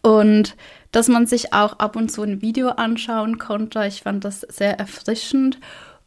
und 0.00 0.56
dass 0.92 1.08
man 1.08 1.26
sich 1.26 1.52
auch 1.52 1.78
ab 1.78 1.94
und 1.94 2.10
zu 2.10 2.22
ein 2.22 2.40
Video 2.40 2.70
anschauen 2.70 3.36
konnte. 3.36 3.84
Ich 3.86 4.02
fand 4.04 4.24
das 4.24 4.40
sehr 4.40 4.78
erfrischend. 4.78 5.58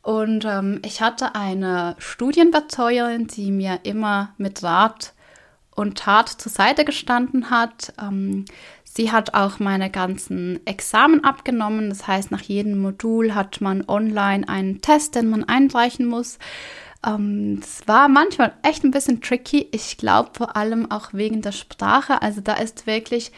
Und 0.02 0.46
ähm, 0.46 0.82
ich 0.84 1.00
hatte 1.00 1.36
eine 1.36 1.96
Studienbetreuerin, 2.00 3.28
die 3.28 3.52
mir 3.52 3.82
immer 3.84 4.34
mit 4.40 4.64
Rat 4.64 5.14
und 5.76 5.98
Tat 5.98 6.30
zur 6.30 6.52
Seite 6.52 6.86
gestanden 6.86 7.50
hat. 7.50 7.94
Ähm, 8.02 8.46
sie 8.84 9.12
hat 9.12 9.34
auch 9.34 9.60
meine 9.60 9.90
ganzen 9.90 10.66
Examen 10.66 11.24
abgenommen. 11.24 11.90
Das 11.90 12.08
heißt, 12.08 12.32
nach 12.32 12.42
jedem 12.42 12.80
Modul 12.80 13.34
hat 13.34 13.62
man 13.62 13.88
online 13.88 14.48
einen 14.48 14.82
Test, 14.82 15.16
den 15.16 15.30
man 15.30 15.44
einreichen 15.44 16.06
muss. 16.06 16.40
Ähm, 17.06 17.62
war 17.86 18.08
manchmal 18.10 18.54
echt 18.64 18.84
ein 18.84 18.92
bisschen 18.92 19.22
tricky. 19.22 19.68
Ich 19.72 19.98
glaube 19.98 20.32
vor 20.34 20.56
allem 20.56 20.92
auch 20.92 21.14
wegen 21.14 21.42
der 21.42 21.52
Sprache. 21.52 22.22
Also 22.22 22.42
da 22.42 22.54
ist 22.54 22.86
wirklich 22.86 23.32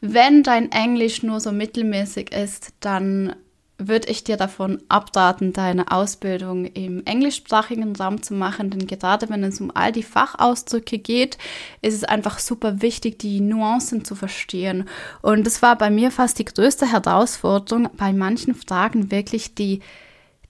wenn 0.00 0.42
dein 0.42 0.70
Englisch 0.70 1.22
nur 1.22 1.40
so 1.40 1.52
mittelmäßig 1.52 2.32
ist, 2.32 2.72
dann 2.80 3.34
würde 3.78 4.08
ich 4.08 4.24
dir 4.24 4.36
davon 4.36 4.82
abraten, 4.88 5.52
deine 5.52 5.92
Ausbildung 5.92 6.64
im 6.66 7.04
englischsprachigen 7.06 7.94
Raum 7.94 8.22
zu 8.22 8.34
machen, 8.34 8.70
denn 8.70 8.88
gerade 8.88 9.30
wenn 9.30 9.44
es 9.44 9.60
um 9.60 9.70
all 9.72 9.92
die 9.92 10.02
Fachausdrücke 10.02 10.98
geht, 10.98 11.38
ist 11.80 11.94
es 11.94 12.02
einfach 12.02 12.40
super 12.40 12.82
wichtig, 12.82 13.20
die 13.20 13.40
Nuancen 13.40 14.04
zu 14.04 14.16
verstehen. 14.16 14.88
Und 15.22 15.46
es 15.46 15.62
war 15.62 15.78
bei 15.78 15.90
mir 15.90 16.10
fast 16.10 16.40
die 16.40 16.44
größte 16.44 16.90
Herausforderung, 16.90 17.88
bei 17.96 18.12
manchen 18.12 18.56
Fragen 18.56 19.12
wirklich 19.12 19.54
die, 19.54 19.80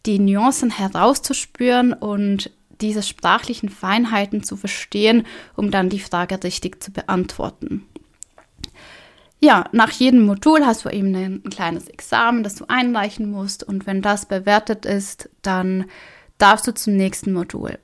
die 0.06 0.18
Nuancen 0.18 0.70
herauszuspüren 0.70 1.92
und 1.92 2.50
diese 2.80 3.02
sprachlichen 3.02 3.68
Feinheiten 3.68 4.42
zu 4.42 4.56
verstehen, 4.56 5.26
um 5.54 5.70
dann 5.70 5.90
die 5.90 6.00
Frage 6.00 6.42
richtig 6.42 6.82
zu 6.82 6.92
beantworten 6.92 7.86
ja, 9.40 9.64
nach 9.72 9.90
jedem 9.90 10.26
Modul 10.26 10.66
hast 10.66 10.84
du 10.84 10.88
eben 10.88 11.14
ein, 11.14 11.42
ein 11.44 11.50
kleines 11.50 11.88
Examen, 11.88 12.42
das 12.42 12.56
du 12.56 12.64
einreichen 12.68 13.30
musst. 13.30 13.62
Und 13.62 13.86
wenn 13.86 14.02
das 14.02 14.26
bewertet 14.26 14.84
ist, 14.84 15.30
dann 15.42 15.84
darfst 16.38 16.66
du 16.66 16.74
zum 16.74 16.96
nächsten 16.96 17.32
Modul. 17.32 17.78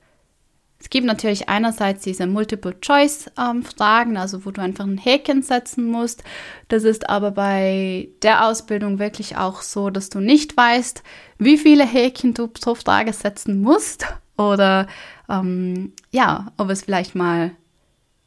Es 0.85 0.89
gibt 0.89 1.07
natürlich 1.07 1.49
einerseits 1.49 2.03
diese 2.03 2.27
Multiple-Choice-Fragen, 2.27 4.11
ähm, 4.11 4.17
also 4.17 4.45
wo 4.45 4.51
du 4.51 4.61
einfach 4.61 4.85
ein 4.85 4.99
Häkchen 4.99 5.41
setzen 5.41 5.87
musst. 5.87 6.23
Das 6.67 6.83
ist 6.83 7.09
aber 7.09 7.31
bei 7.31 8.09
der 8.21 8.45
Ausbildung 8.45 8.99
wirklich 8.99 9.37
auch 9.37 9.61
so, 9.61 9.89
dass 9.89 10.09
du 10.09 10.19
nicht 10.19 10.55
weißt, 10.55 11.01
wie 11.39 11.57
viele 11.57 11.87
Häkchen 11.87 12.33
du 12.33 12.47
pro 12.49 12.75
Frage 12.75 13.13
setzen 13.13 13.61
musst 13.61 14.05
oder 14.37 14.87
ähm, 15.29 15.93
ja, 16.11 16.51
ob 16.57 16.69
es 16.69 16.83
vielleicht 16.83 17.15
mal 17.15 17.51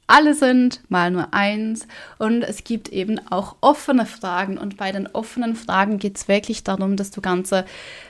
alle 0.08 0.34
sind, 0.34 0.80
mal 0.88 1.10
nur 1.10 1.32
eins. 1.32 1.86
Und 2.18 2.42
es 2.42 2.64
gibt 2.64 2.88
eben 2.88 3.20
auch 3.30 3.56
offene 3.60 4.06
Fragen. 4.06 4.58
Und 4.58 4.76
bei 4.76 4.90
den 4.90 5.06
offenen 5.06 5.54
Fragen 5.54 5.98
geht 5.98 6.16
es 6.16 6.26
wirklich 6.26 6.64
darum, 6.64 6.96
dass 6.96 7.12
du 7.12 7.20
ganze 7.20 7.64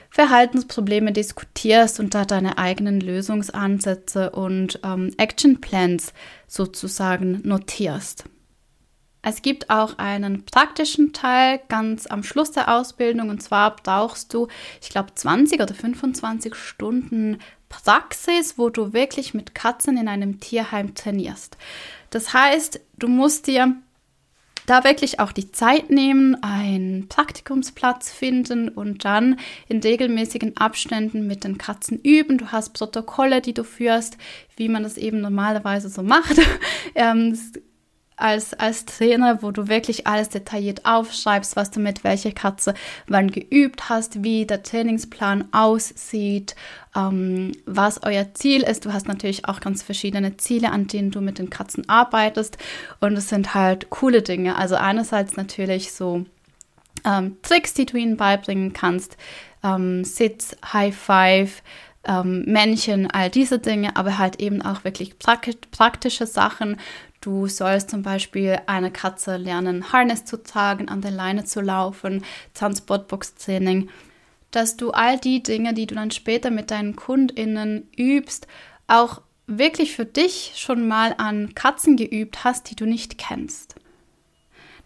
Verhaltensprobleme 0.09 1.11
diskutierst 1.11 1.99
und 1.99 2.15
da 2.15 2.25
deine 2.25 2.57
eigenen 2.57 2.99
Lösungsansätze 2.99 4.31
und 4.31 4.79
ähm, 4.83 5.13
Action 5.17 5.61
Plans 5.61 6.13
sozusagen 6.47 7.41
notierst. 7.43 8.23
Es 9.21 9.41
gibt 9.41 9.69
auch 9.69 9.97
einen 9.97 10.45
praktischen 10.45 11.11
Teil 11.11 11.59
ganz 11.67 12.07
am 12.07 12.23
Schluss 12.23 12.51
der 12.51 12.73
Ausbildung 12.73 13.29
und 13.29 13.43
zwar 13.43 13.75
brauchst 13.75 14.33
du, 14.33 14.47
ich 14.81 14.89
glaube, 14.89 15.13
20 15.13 15.61
oder 15.61 15.73
25 15.73 16.55
Stunden 16.55 17.37
Praxis, 17.69 18.57
wo 18.57 18.69
du 18.69 18.93
wirklich 18.93 19.33
mit 19.33 19.55
Katzen 19.55 19.97
in 19.97 20.07
einem 20.07 20.39
Tierheim 20.39 20.95
trainierst. 20.95 21.57
Das 22.09 22.33
heißt, 22.33 22.81
du 22.97 23.07
musst 23.07 23.47
dir 23.47 23.75
da 24.69 24.83
wirklich 24.83 25.19
auch 25.19 25.31
die 25.31 25.51
Zeit 25.51 25.89
nehmen, 25.89 26.37
einen 26.43 27.07
Praktikumsplatz 27.07 28.11
finden 28.11 28.69
und 28.69 29.03
dann 29.03 29.39
in 29.67 29.79
regelmäßigen 29.79 30.57
Abständen 30.57 31.25
mit 31.25 31.43
den 31.43 31.57
Katzen 31.57 31.99
üben. 31.99 32.37
Du 32.37 32.51
hast 32.51 32.73
Protokolle, 32.73 33.41
die 33.41 33.53
du 33.53 33.63
führst, 33.63 34.17
wie 34.57 34.69
man 34.69 34.83
das 34.83 34.97
eben 34.97 35.21
normalerweise 35.21 35.89
so 35.89 36.03
macht. 36.03 36.39
ähm, 36.95 37.35
als, 38.21 38.53
als 38.53 38.85
Trainer, 38.85 39.41
wo 39.41 39.51
du 39.51 39.67
wirklich 39.67 40.07
alles 40.07 40.29
detailliert 40.29 40.85
aufschreibst, 40.85 41.55
was 41.55 41.71
du 41.71 41.79
mit 41.79 42.03
welcher 42.03 42.31
Katze 42.31 42.73
wann 43.07 43.31
geübt 43.31 43.89
hast, 43.89 44.23
wie 44.23 44.45
der 44.45 44.63
Trainingsplan 44.63 45.49
aussieht, 45.51 46.55
ähm, 46.95 47.53
was 47.65 48.03
euer 48.03 48.33
Ziel 48.33 48.63
ist. 48.63 48.85
Du 48.85 48.93
hast 48.93 49.07
natürlich 49.07 49.45
auch 49.45 49.59
ganz 49.59 49.83
verschiedene 49.83 50.37
Ziele, 50.37 50.71
an 50.71 50.87
denen 50.87 51.11
du 51.11 51.21
mit 51.21 51.39
den 51.39 51.49
Katzen 51.49 51.87
arbeitest. 51.87 52.57
Und 52.99 53.13
es 53.13 53.29
sind 53.29 53.53
halt 53.53 53.89
coole 53.89 54.21
Dinge. 54.21 54.55
Also 54.57 54.75
einerseits 54.75 55.35
natürlich 55.37 55.91
so 55.91 56.25
ähm, 57.05 57.37
Tricks, 57.41 57.73
die 57.73 57.85
du 57.85 57.97
ihnen 57.97 58.17
beibringen 58.17 58.73
kannst. 58.73 59.17
Ähm, 59.63 60.03
Sitz, 60.03 60.55
High 60.73 60.95
Five, 60.95 61.61
ähm, 62.05 62.43
Männchen, 62.45 63.09
all 63.11 63.29
diese 63.29 63.59
Dinge, 63.59 63.95
aber 63.95 64.17
halt 64.17 64.39
eben 64.39 64.61
auch 64.61 64.83
wirklich 64.83 65.19
praktische 65.19 66.25
Sachen. 66.25 66.77
Du 67.21 67.47
sollst 67.47 67.89
zum 67.89 68.01
Beispiel 68.01 68.59
eine 68.65 68.91
Katze 68.91 69.35
lernen, 69.35 69.91
Harness 69.91 70.23
zu 70.23 70.41
tragen, 70.41 70.87
an 70.87 71.01
der 71.01 71.11
Leine 71.11 71.43
zu 71.43 71.59
laufen, 71.59 72.23
Transportbox-Training, 72.53 73.89
dass 74.51 74.77
du 74.77 74.91
all 74.91 75.19
die 75.19 75.43
Dinge, 75.43 75.73
die 75.73 75.85
du 75.85 75.95
dann 75.95 76.11
später 76.11 76.49
mit 76.49 76.71
deinen 76.71 76.95
KundInnen 76.95 77.89
übst, 77.97 78.47
auch 78.87 79.21
wirklich 79.47 79.95
für 79.95 80.05
dich 80.05 80.53
schon 80.55 80.87
mal 80.87 81.13
an 81.17 81.53
Katzen 81.55 81.97
geübt 81.97 82.43
hast, 82.43 82.69
die 82.69 82.75
du 82.75 82.85
nicht 82.85 83.17
kennst. 83.17 83.75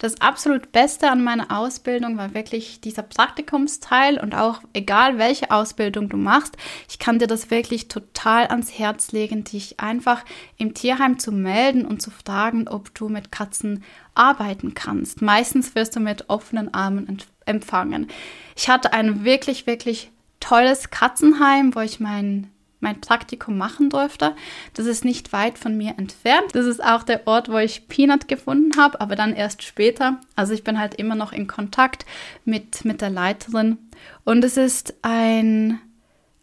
Das 0.03 0.19
absolut 0.19 0.73
Beste 0.73 1.09
an 1.09 1.23
meiner 1.23 1.57
Ausbildung 1.57 2.17
war 2.17 2.33
wirklich 2.33 2.81
dieser 2.81 3.03
Praktikumsteil 3.03 4.19
und 4.19 4.35
auch 4.35 4.59
egal 4.73 5.17
welche 5.17 5.49
Ausbildung 5.49 6.09
du 6.09 6.17
machst, 6.17 6.57
ich 6.89 6.99
kann 6.99 7.19
dir 7.19 7.27
das 7.27 7.51
wirklich 7.51 7.87
total 7.87 8.47
ans 8.47 8.77
Herz 8.77 9.13
legen, 9.13 9.45
dich 9.45 9.79
einfach 9.79 10.25
im 10.57 10.73
Tierheim 10.73 11.19
zu 11.19 11.31
melden 11.31 11.85
und 11.85 12.01
zu 12.01 12.11
fragen, 12.11 12.67
ob 12.67 12.93
du 12.93 13.07
mit 13.07 13.31
Katzen 13.31 13.81
arbeiten 14.13 14.73
kannst. 14.73 15.21
Meistens 15.21 15.73
wirst 15.73 15.95
du 15.95 16.01
mit 16.01 16.29
offenen 16.29 16.73
Armen 16.73 17.23
empfangen. 17.45 18.09
Ich 18.57 18.67
hatte 18.67 18.91
ein 18.91 19.23
wirklich, 19.23 19.67
wirklich 19.67 20.11
tolles 20.41 20.89
Katzenheim, 20.89 21.75
wo 21.75 21.79
ich 21.79 22.01
meinen 22.01 22.52
mein 22.83 23.01
Praktikum 23.01 23.57
machen 23.57 23.89
durfte. 23.89 24.35
Das 24.75 24.85
ist 24.85 25.03
nicht 25.03 25.33
weit 25.33 25.57
von 25.57 25.75
mir 25.75 25.95
entfernt. 25.97 26.53
Das 26.53 26.67
ist 26.67 26.83
auch 26.83 27.01
der 27.01 27.25
Ort, 27.25 27.49
wo 27.49 27.57
ich 27.57 27.87
Peanut 27.87 28.27
gefunden 28.27 28.77
habe, 28.77 29.01
aber 29.01 29.15
dann 29.15 29.33
erst 29.33 29.63
später. 29.63 30.19
Also 30.35 30.53
ich 30.53 30.63
bin 30.63 30.79
halt 30.79 30.93
immer 30.95 31.15
noch 31.15 31.31
in 31.31 31.47
Kontakt 31.47 32.05
mit, 32.45 32.85
mit 32.85 33.01
der 33.01 33.09
Leiterin. 33.09 33.79
Und 34.23 34.43
es 34.43 34.57
ist 34.57 34.93
ein, 35.01 35.79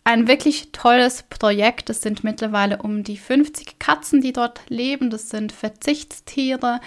ein 0.03 0.27
wirklich 0.27 0.73
tolles 0.73 1.23
Projekt. 1.23 1.91
Es 1.91 2.01
sind 2.01 2.25
mittlerweile 2.25 2.79
um 2.83 3.05
die 3.05 3.19
50 3.19 3.79
Katzen, 3.79 4.21
die 4.21 4.33
dort 4.33 4.63
leben. 4.69 5.11
Das 5.11 5.29
sind 5.29 5.53
Verzichtstiere, 5.53 6.81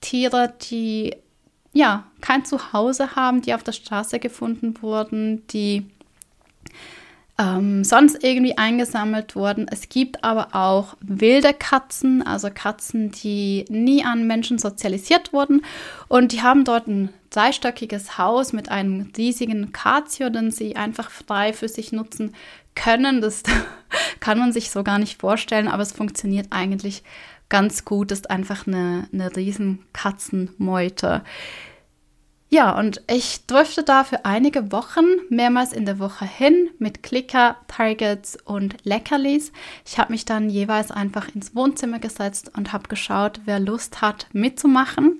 Tiere, 0.00 0.52
die 0.70 1.16
ja 1.72 2.04
kein 2.20 2.44
Zuhause 2.44 3.16
haben, 3.16 3.42
die 3.42 3.54
auf 3.54 3.62
der 3.62 3.72
Straße 3.72 4.18
gefunden 4.18 4.82
wurden, 4.82 5.46
die 5.48 5.86
ähm, 7.38 7.84
sonst 7.84 8.24
irgendwie 8.24 8.58
eingesammelt 8.58 9.36
wurden. 9.36 9.66
Es 9.70 9.88
gibt 9.88 10.24
aber 10.24 10.54
auch 10.54 10.96
wilde 11.00 11.54
Katzen, 11.54 12.26
also 12.26 12.48
Katzen, 12.52 13.12
die 13.12 13.64
nie 13.68 14.04
an 14.04 14.26
Menschen 14.26 14.58
sozialisiert 14.58 15.32
wurden. 15.32 15.62
Und 16.08 16.32
die 16.32 16.42
haben 16.42 16.64
dort 16.64 16.88
ein 16.88 17.10
dreistöckiges 17.30 18.18
Haus 18.18 18.52
mit 18.52 18.70
einem 18.70 19.12
riesigen 19.16 19.72
Katio, 19.72 20.30
den 20.30 20.50
sie 20.50 20.74
einfach 20.74 21.10
frei 21.10 21.52
für 21.52 21.68
sich 21.68 21.92
nutzen 21.92 22.34
können. 22.74 23.20
Das 23.20 23.44
kann 24.20 24.38
man 24.38 24.52
sich 24.52 24.70
so 24.70 24.82
gar 24.82 24.98
nicht 24.98 25.20
vorstellen, 25.20 25.68
aber 25.68 25.82
es 25.82 25.92
funktioniert 25.92 26.48
eigentlich 26.50 27.04
ganz 27.48 27.84
gut. 27.84 28.10
Das 28.10 28.20
ist 28.20 28.30
einfach 28.30 28.66
eine, 28.66 29.08
eine 29.12 29.34
riesen 29.36 29.84
Katzenmeute. 29.92 31.22
Ja, 32.50 32.78
und 32.78 33.02
ich 33.10 33.44
durfte 33.46 33.82
da 33.82 34.04
für 34.04 34.24
einige 34.24 34.72
Wochen 34.72 35.04
mehrmals 35.28 35.74
in 35.74 35.84
der 35.84 35.98
Woche 35.98 36.24
hin 36.24 36.70
mit 36.78 37.02
Klicker, 37.02 37.56
Targets 37.68 38.38
und 38.42 38.76
Leckerlis. 38.84 39.52
Ich 39.84 39.98
habe 39.98 40.12
mich 40.12 40.24
dann 40.24 40.48
jeweils 40.48 40.90
einfach 40.90 41.28
ins 41.34 41.54
Wohnzimmer 41.54 41.98
gesetzt 41.98 42.50
und 42.56 42.72
habe 42.72 42.88
geschaut, 42.88 43.42
wer 43.44 43.60
Lust 43.60 44.00
hat 44.00 44.28
mitzumachen. 44.32 45.18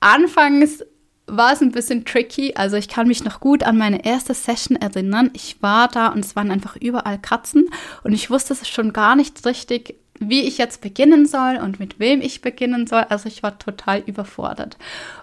Anfangs 0.00 0.84
war 1.26 1.54
es 1.54 1.62
ein 1.62 1.72
bisschen 1.72 2.04
tricky, 2.04 2.52
also 2.54 2.76
ich 2.76 2.88
kann 2.88 3.08
mich 3.08 3.24
noch 3.24 3.40
gut 3.40 3.64
an 3.64 3.78
meine 3.78 4.04
erste 4.04 4.34
Session 4.34 4.76
erinnern. 4.76 5.30
Ich 5.32 5.62
war 5.62 5.88
da 5.88 6.08
und 6.08 6.24
es 6.24 6.36
waren 6.36 6.50
einfach 6.50 6.76
überall 6.76 7.18
Katzen 7.18 7.70
und 8.04 8.12
ich 8.12 8.30
wusste 8.30 8.52
es 8.52 8.68
schon 8.68 8.92
gar 8.92 9.16
nicht 9.16 9.44
richtig, 9.46 9.96
wie 10.20 10.42
ich 10.42 10.58
jetzt 10.58 10.82
beginnen 10.82 11.24
soll 11.26 11.56
und 11.56 11.80
mit 11.80 11.98
wem 11.98 12.20
ich 12.20 12.42
beginnen 12.42 12.86
soll. 12.86 13.06
Also 13.08 13.28
ich 13.28 13.42
war 13.42 13.58
total 13.58 14.02
überfordert. 14.06 14.76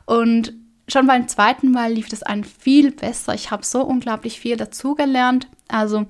Und 0.06 0.53
schon 0.88 1.08
beim 1.08 1.28
zweiten 1.28 1.72
Mal 1.72 1.94
lief 1.94 2.10
das 2.10 2.24
ein 2.24 2.44
viel 2.44 2.92
besser. 2.92 3.34
Ich 3.34 3.52
habe 3.52 3.66
so 3.66 3.84
unglaublich 3.84 4.40
viel 4.40 4.58
dazugelernt. 4.58 5.48
Also 5.68 6.06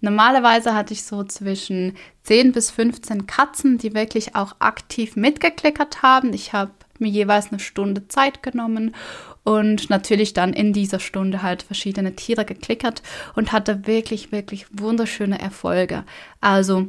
normalerweise 0.00 0.74
hatte 0.74 0.92
ich 0.92 1.04
so 1.04 1.24
zwischen 1.24 1.96
10 2.24 2.52
bis 2.52 2.70
15 2.70 3.26
Katzen, 3.26 3.78
die 3.78 3.94
wirklich 3.94 4.34
auch 4.34 4.56
aktiv 4.58 5.16
mitgeklickert 5.16 6.02
haben. 6.02 6.32
Ich 6.32 6.52
habe 6.52 6.72
mir 6.98 7.08
jeweils 7.08 7.48
eine 7.48 7.58
Stunde 7.58 8.06
Zeit 8.08 8.42
genommen 8.42 8.94
und 9.42 9.90
natürlich 9.90 10.32
dann 10.32 10.52
in 10.52 10.72
dieser 10.72 11.00
Stunde 11.00 11.42
halt 11.42 11.62
verschiedene 11.62 12.16
Tiere 12.16 12.44
geklickert 12.44 13.02
und 13.34 13.52
hatte 13.52 13.86
wirklich, 13.86 14.32
wirklich 14.32 14.66
wunderschöne 14.70 15.38
Erfolge. 15.38 16.04
Also 16.40 16.88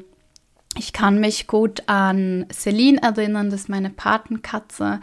ich 0.77 0.93
kann 0.93 1.19
mich 1.19 1.47
gut 1.47 1.83
an 1.87 2.45
Celine 2.51 3.01
erinnern, 3.01 3.49
das 3.49 3.61
ist 3.61 3.69
meine 3.69 3.89
Patenkatze, 3.89 4.99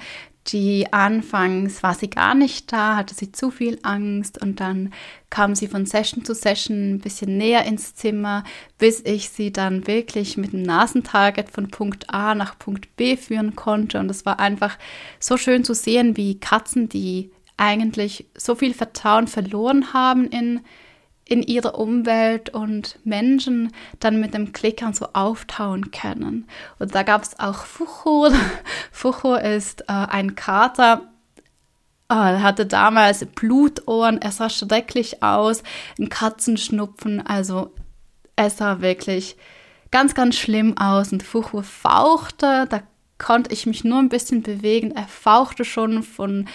die 0.48 0.92
anfangs 0.92 1.82
war 1.82 1.94
sie 1.94 2.10
gar 2.10 2.34
nicht 2.34 2.72
da, 2.72 2.96
hatte 2.96 3.14
sie 3.14 3.30
zu 3.30 3.50
viel 3.50 3.78
Angst 3.82 4.42
und 4.42 4.58
dann 4.60 4.92
kam 5.30 5.54
sie 5.54 5.68
von 5.68 5.86
Session 5.86 6.24
zu 6.24 6.34
Session 6.34 6.94
ein 6.94 6.98
bisschen 6.98 7.38
näher 7.38 7.64
ins 7.64 7.94
Zimmer, 7.94 8.42
bis 8.76 9.00
ich 9.04 9.28
sie 9.28 9.52
dann 9.52 9.86
wirklich 9.86 10.36
mit 10.36 10.52
dem 10.52 10.62
Nasentarget 10.62 11.50
von 11.50 11.68
Punkt 11.68 12.10
A 12.10 12.34
nach 12.34 12.58
Punkt 12.58 12.96
B 12.96 13.16
führen 13.16 13.54
konnte. 13.54 14.00
Und 14.00 14.10
es 14.10 14.26
war 14.26 14.40
einfach 14.40 14.78
so 15.20 15.36
schön 15.36 15.64
zu 15.64 15.74
sehen, 15.74 16.16
wie 16.16 16.40
Katzen, 16.40 16.88
die 16.88 17.30
eigentlich 17.56 18.26
so 18.36 18.56
viel 18.56 18.74
Vertrauen 18.74 19.28
verloren 19.28 19.92
haben 19.92 20.26
in 20.26 20.60
in 21.24 21.42
ihrer 21.42 21.78
Umwelt 21.78 22.50
und 22.50 22.98
Menschen 23.04 23.72
dann 24.00 24.20
mit 24.20 24.34
dem 24.34 24.52
Klickern 24.52 24.92
so 24.92 25.08
auftauen 25.12 25.90
können. 25.90 26.46
Und 26.78 26.94
da 26.94 27.02
gab 27.02 27.22
es 27.22 27.38
auch 27.38 27.64
Fucho. 27.64 28.28
Fucho 28.92 29.34
ist 29.36 29.82
äh, 29.82 29.92
ein 29.92 30.34
Kater, 30.34 31.12
Oh, 32.14 32.14
er 32.14 32.42
hatte 32.42 32.66
damals 32.66 33.24
Blutohren, 33.24 34.20
er 34.20 34.32
sah 34.32 34.50
schrecklich 34.50 35.22
aus, 35.22 35.62
ein 35.98 36.10
Katzenschnupfen, 36.10 37.26
also 37.26 37.72
es 38.36 38.58
sah 38.58 38.82
wirklich 38.82 39.38
ganz, 39.90 40.14
ganz 40.14 40.36
schlimm 40.36 40.76
aus. 40.76 41.10
Und 41.12 41.22
Fuchu 41.22 41.62
fauchte, 41.62 42.66
da 42.68 42.82
konnte 43.16 43.54
ich 43.54 43.64
mich 43.64 43.82
nur 43.84 43.98
ein 43.98 44.10
bisschen 44.10 44.42
bewegen, 44.42 44.90
er 44.90 45.08
fauchte 45.08 45.64
schon 45.64 46.02
von, 46.02 46.48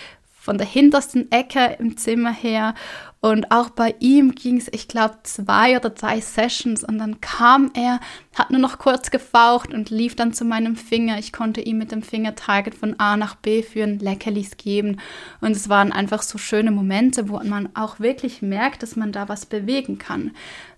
von 0.47 0.57
der 0.57 0.65
hintersten 0.65 1.29
Ecke 1.29 1.75
im 1.77 1.97
Zimmer 1.97 2.31
her 2.31 2.73
und 3.19 3.51
auch 3.51 3.69
bei 3.69 3.95
ihm 3.99 4.33
ging 4.33 4.55
es, 4.55 4.69
ich 4.71 4.87
glaube, 4.87 5.17
zwei 5.23 5.75
oder 5.75 5.89
drei 5.89 6.21
Sessions 6.21 6.85
und 6.85 6.99
dann 6.99 7.19
kam 7.19 7.69
er, 7.73 7.99
hat 8.33 8.49
nur 8.49 8.61
noch 8.61 8.79
kurz 8.79 9.11
gefaucht 9.11 9.73
und 9.73 9.89
lief 9.89 10.15
dann 10.15 10.31
zu 10.31 10.45
meinem 10.45 10.77
Finger. 10.77 11.19
Ich 11.19 11.33
konnte 11.33 11.59
ihm 11.59 11.79
mit 11.79 11.91
dem 11.91 12.01
Finger-Target 12.01 12.75
von 12.75 12.97
A 12.97 13.17
nach 13.17 13.35
B 13.35 13.61
führen, 13.61 13.99
Leckerlis 13.99 14.55
geben 14.55 15.01
und 15.41 15.51
es 15.51 15.67
waren 15.67 15.91
einfach 15.91 16.21
so 16.21 16.37
schöne 16.37 16.71
Momente, 16.71 17.27
wo 17.27 17.41
man 17.43 17.67
auch 17.75 17.99
wirklich 17.99 18.41
merkt, 18.41 18.83
dass 18.83 18.95
man 18.95 19.11
da 19.11 19.27
was 19.27 19.45
bewegen 19.45 19.97
kann. 19.97 20.31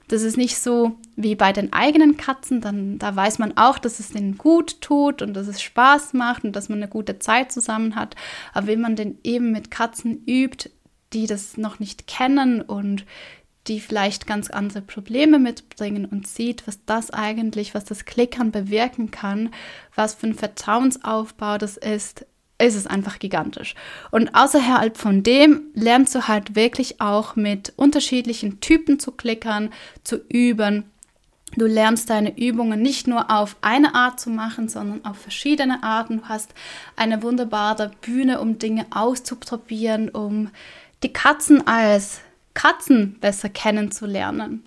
Das 0.10 0.24
ist 0.24 0.38
nicht 0.38 0.58
so 0.58 0.98
wie 1.16 1.36
bei 1.36 1.54
den 1.54 1.72
eigenen 1.72 2.18
Katzen, 2.18 2.62
dann 2.62 2.98
da 2.98 3.16
weiß 3.16 3.38
man 3.38 3.56
auch, 3.58 3.78
dass 3.78 4.00
es 4.00 4.10
denen 4.10 4.38
gut 4.38 4.82
tut 4.82 5.22
und 5.22 5.36
dass 5.36 5.48
es 5.48 5.62
Spaß 5.62 6.14
macht 6.14 6.44
und 6.44 6.56
dass 6.56 6.68
man 6.68 6.80
eine 6.80 6.90
gute 6.90 7.20
Zeit 7.20 7.52
zusammen 7.52 7.96
hat. 7.96 8.16
Aber 8.52 8.68
wenn 8.68 8.82
man 8.82 8.96
den 8.96 9.20
eben 9.24 9.52
mit 9.52 9.70
Katzen 9.70 10.26
übt, 10.26 10.72
die 11.14 11.28
das 11.28 11.58
noch 11.58 11.80
nicht 11.80 12.08
kennen 12.08 12.62
und 12.62 13.06
die 13.68 13.80
vielleicht 13.80 14.26
ganz 14.26 14.50
andere 14.50 14.82
Probleme 14.82 15.38
mitbringen 15.38 16.06
und 16.06 16.28
sieht, 16.28 16.66
was 16.68 16.84
das 16.86 17.12
eigentlich, 17.12 17.76
was 17.76 17.86
das 17.86 18.06
Klickern 18.06 18.52
bewirken 18.52 19.12
kann, 19.12 19.52
was 19.94 20.16
für 20.16 20.26
ein 20.26 20.34
Vertrauensaufbau 20.34 21.60
das 21.60 21.78
ist, 21.78 22.26
ist 22.60 22.76
es 22.76 22.88
einfach 22.88 23.20
gigantisch. 23.20 23.74
Und 24.12 24.36
außerhalb 24.36 24.98
von 24.98 25.24
dem 25.24 25.62
lernst 25.74 26.14
du 26.14 26.28
halt 26.28 26.56
wirklich 26.56 27.02
auch 27.02 27.36
mit 27.36 27.74
unterschiedlichen 27.76 28.60
Typen 28.60 29.00
zu 29.00 29.12
klickern, 29.12 29.72
zu 30.04 30.18
üben. 30.30 30.84
Du 31.56 31.66
lernst 31.66 32.10
deine 32.10 32.38
Übungen 32.38 32.82
nicht 32.82 33.08
nur 33.08 33.32
auf 33.32 33.56
eine 33.62 33.96
Art 33.96 34.20
zu 34.20 34.30
machen, 34.30 34.70
sondern 34.70 35.04
auf 35.04 35.18
verschiedene 35.18 35.82
Arten. 35.84 36.18
Du 36.20 36.30
hast 36.30 36.54
eine 36.96 37.24
wunderbare 37.24 37.92
Bühne, 38.02 38.40
um 38.40 38.60
Dinge 38.60 38.86
auszuprobieren, 38.92 40.10
um 40.10 40.52
die 41.02 41.12
Katzen 41.12 41.66
als 41.66 42.20
Katzen 42.54 43.18
besser 43.20 43.50
kennenzulernen. 43.50 44.64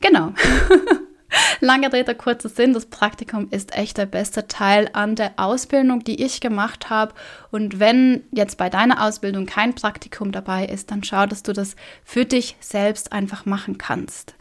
Genau. 0.00 0.34
Lange 1.60 1.92
Rede, 1.92 2.14
kurzer 2.14 2.48
Sinn, 2.48 2.72
das 2.72 2.86
Praktikum 2.86 3.48
ist 3.50 3.76
echt 3.76 3.98
der 3.98 4.06
beste 4.06 4.48
Teil 4.48 4.88
an 4.92 5.14
der 5.14 5.32
Ausbildung, 5.36 6.02
die 6.04 6.22
ich 6.24 6.40
gemacht 6.40 6.90
habe. 6.90 7.14
Und 7.50 7.78
wenn 7.80 8.24
jetzt 8.32 8.56
bei 8.56 8.70
deiner 8.70 9.04
Ausbildung 9.04 9.46
kein 9.46 9.74
Praktikum 9.74 10.32
dabei 10.32 10.66
ist, 10.66 10.90
dann 10.90 11.04
schau, 11.04 11.26
dass 11.26 11.42
du 11.42 11.52
das 11.52 11.76
für 12.04 12.24
dich 12.24 12.56
selbst 12.60 13.12
einfach 13.12 13.44
machen 13.44 13.78
kannst. 13.78 14.34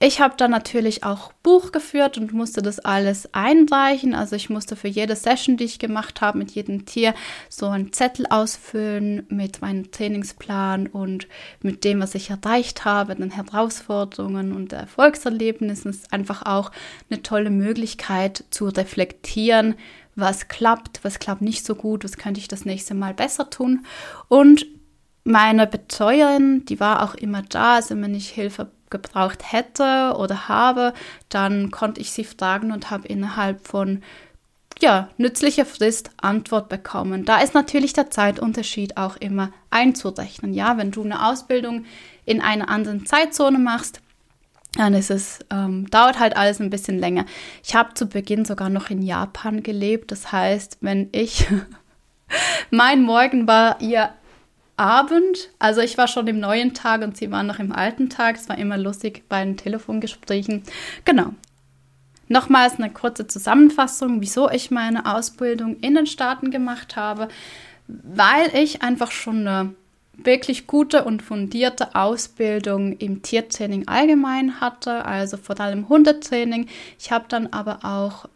Ich 0.00 0.20
habe 0.20 0.34
dann 0.36 0.52
natürlich 0.52 1.02
auch 1.02 1.32
Buch 1.42 1.72
geführt 1.72 2.18
und 2.18 2.32
musste 2.32 2.62
das 2.62 2.78
alles 2.78 3.34
einreichen. 3.34 4.14
Also 4.14 4.36
ich 4.36 4.48
musste 4.48 4.76
für 4.76 4.86
jede 4.86 5.16
Session, 5.16 5.56
die 5.56 5.64
ich 5.64 5.80
gemacht 5.80 6.20
habe, 6.20 6.38
mit 6.38 6.52
jedem 6.52 6.86
Tier 6.86 7.14
so 7.48 7.66
einen 7.66 7.92
Zettel 7.92 8.24
ausfüllen 8.30 9.26
mit 9.28 9.60
meinem 9.60 9.90
Trainingsplan 9.90 10.86
und 10.86 11.26
mit 11.62 11.82
dem, 11.82 12.00
was 12.00 12.14
ich 12.14 12.30
erreicht 12.30 12.84
habe, 12.84 13.16
den 13.16 13.32
Herausforderungen 13.32 14.52
und 14.52 14.72
Erfolgserlebnissen. 14.72 15.90
Es 15.90 15.96
ist 15.96 16.12
einfach 16.12 16.46
auch 16.46 16.70
eine 17.10 17.22
tolle 17.22 17.50
Möglichkeit 17.50 18.44
zu 18.50 18.66
reflektieren, 18.66 19.74
was 20.14 20.46
klappt, 20.46 21.00
was 21.02 21.18
klappt 21.18 21.42
nicht 21.42 21.66
so 21.66 21.74
gut, 21.74 22.04
was 22.04 22.16
könnte 22.16 22.38
ich 22.38 22.46
das 22.46 22.64
nächste 22.64 22.94
Mal 22.94 23.14
besser 23.14 23.50
tun. 23.50 23.84
Und 24.28 24.64
meine 25.24 25.66
Betreuerin, 25.66 26.64
die 26.66 26.78
war 26.78 27.02
auch 27.02 27.16
immer 27.16 27.42
da, 27.42 27.74
also 27.74 28.00
wenn 28.00 28.14
ich 28.14 28.28
Hilfe 28.28 28.70
gebraucht 28.90 29.52
hätte 29.52 30.14
oder 30.18 30.48
habe, 30.48 30.94
dann 31.28 31.70
konnte 31.70 32.00
ich 32.00 32.12
sie 32.12 32.24
fragen 32.24 32.72
und 32.72 32.90
habe 32.90 33.08
innerhalb 33.08 33.66
von 33.66 34.02
ja, 34.80 35.08
nützlicher 35.16 35.66
Frist 35.66 36.10
Antwort 36.18 36.68
bekommen. 36.68 37.24
Da 37.24 37.40
ist 37.40 37.54
natürlich 37.54 37.92
der 37.92 38.10
Zeitunterschied 38.10 38.96
auch 38.96 39.16
immer 39.16 39.52
einzurechnen. 39.70 40.54
Ja, 40.54 40.76
wenn 40.76 40.90
du 40.90 41.02
eine 41.02 41.26
Ausbildung 41.26 41.84
in 42.24 42.40
einer 42.40 42.68
anderen 42.68 43.04
Zeitzone 43.06 43.58
machst, 43.58 44.00
dann 44.76 44.94
ist 44.94 45.10
es, 45.10 45.40
ähm, 45.50 45.88
dauert 45.90 46.18
halt 46.18 46.36
alles 46.36 46.60
ein 46.60 46.70
bisschen 46.70 46.98
länger. 46.98 47.24
Ich 47.64 47.74
habe 47.74 47.94
zu 47.94 48.06
Beginn 48.06 48.44
sogar 48.44 48.68
noch 48.68 48.90
in 48.90 49.02
Japan 49.02 49.62
gelebt. 49.62 50.12
Das 50.12 50.30
heißt, 50.30 50.78
wenn 50.80 51.08
ich, 51.12 51.46
mein 52.70 53.02
Morgen 53.02 53.48
war 53.48 53.80
ihr 53.80 54.10
Abend. 54.78 55.50
Also 55.58 55.80
ich 55.80 55.98
war 55.98 56.08
schon 56.08 56.26
im 56.26 56.40
neuen 56.40 56.74
Tag 56.74 57.02
und 57.02 57.16
sie 57.16 57.30
waren 57.30 57.46
noch 57.46 57.58
im 57.58 57.72
alten 57.72 58.08
Tag. 58.08 58.36
Es 58.36 58.48
war 58.48 58.58
immer 58.58 58.78
lustig 58.78 59.24
bei 59.28 59.44
den 59.44 59.56
Telefongesprächen. 59.56 60.62
Genau. 61.04 61.34
Nochmals 62.28 62.76
eine 62.76 62.90
kurze 62.90 63.26
Zusammenfassung, 63.26 64.20
wieso 64.20 64.50
ich 64.50 64.70
meine 64.70 65.14
Ausbildung 65.14 65.76
in 65.80 65.94
den 65.94 66.06
Staaten 66.06 66.50
gemacht 66.50 66.96
habe. 66.96 67.28
Weil 67.86 68.54
ich 68.54 68.82
einfach 68.82 69.10
schon 69.10 69.46
eine 69.46 69.74
wirklich 70.18 70.66
gute 70.66 71.04
und 71.04 71.22
fundierte 71.22 71.94
Ausbildung 71.94 72.96
im 72.98 73.22
Tiertraining 73.22 73.86
allgemein 73.86 74.60
hatte, 74.60 75.04
also 75.04 75.36
vor 75.36 75.58
allem 75.60 75.88
Hundetraining. 75.88 76.68
Ich 76.98 77.12
habe 77.12 77.26
dann 77.28 77.46
aber 77.48 77.80
auch 77.84 78.28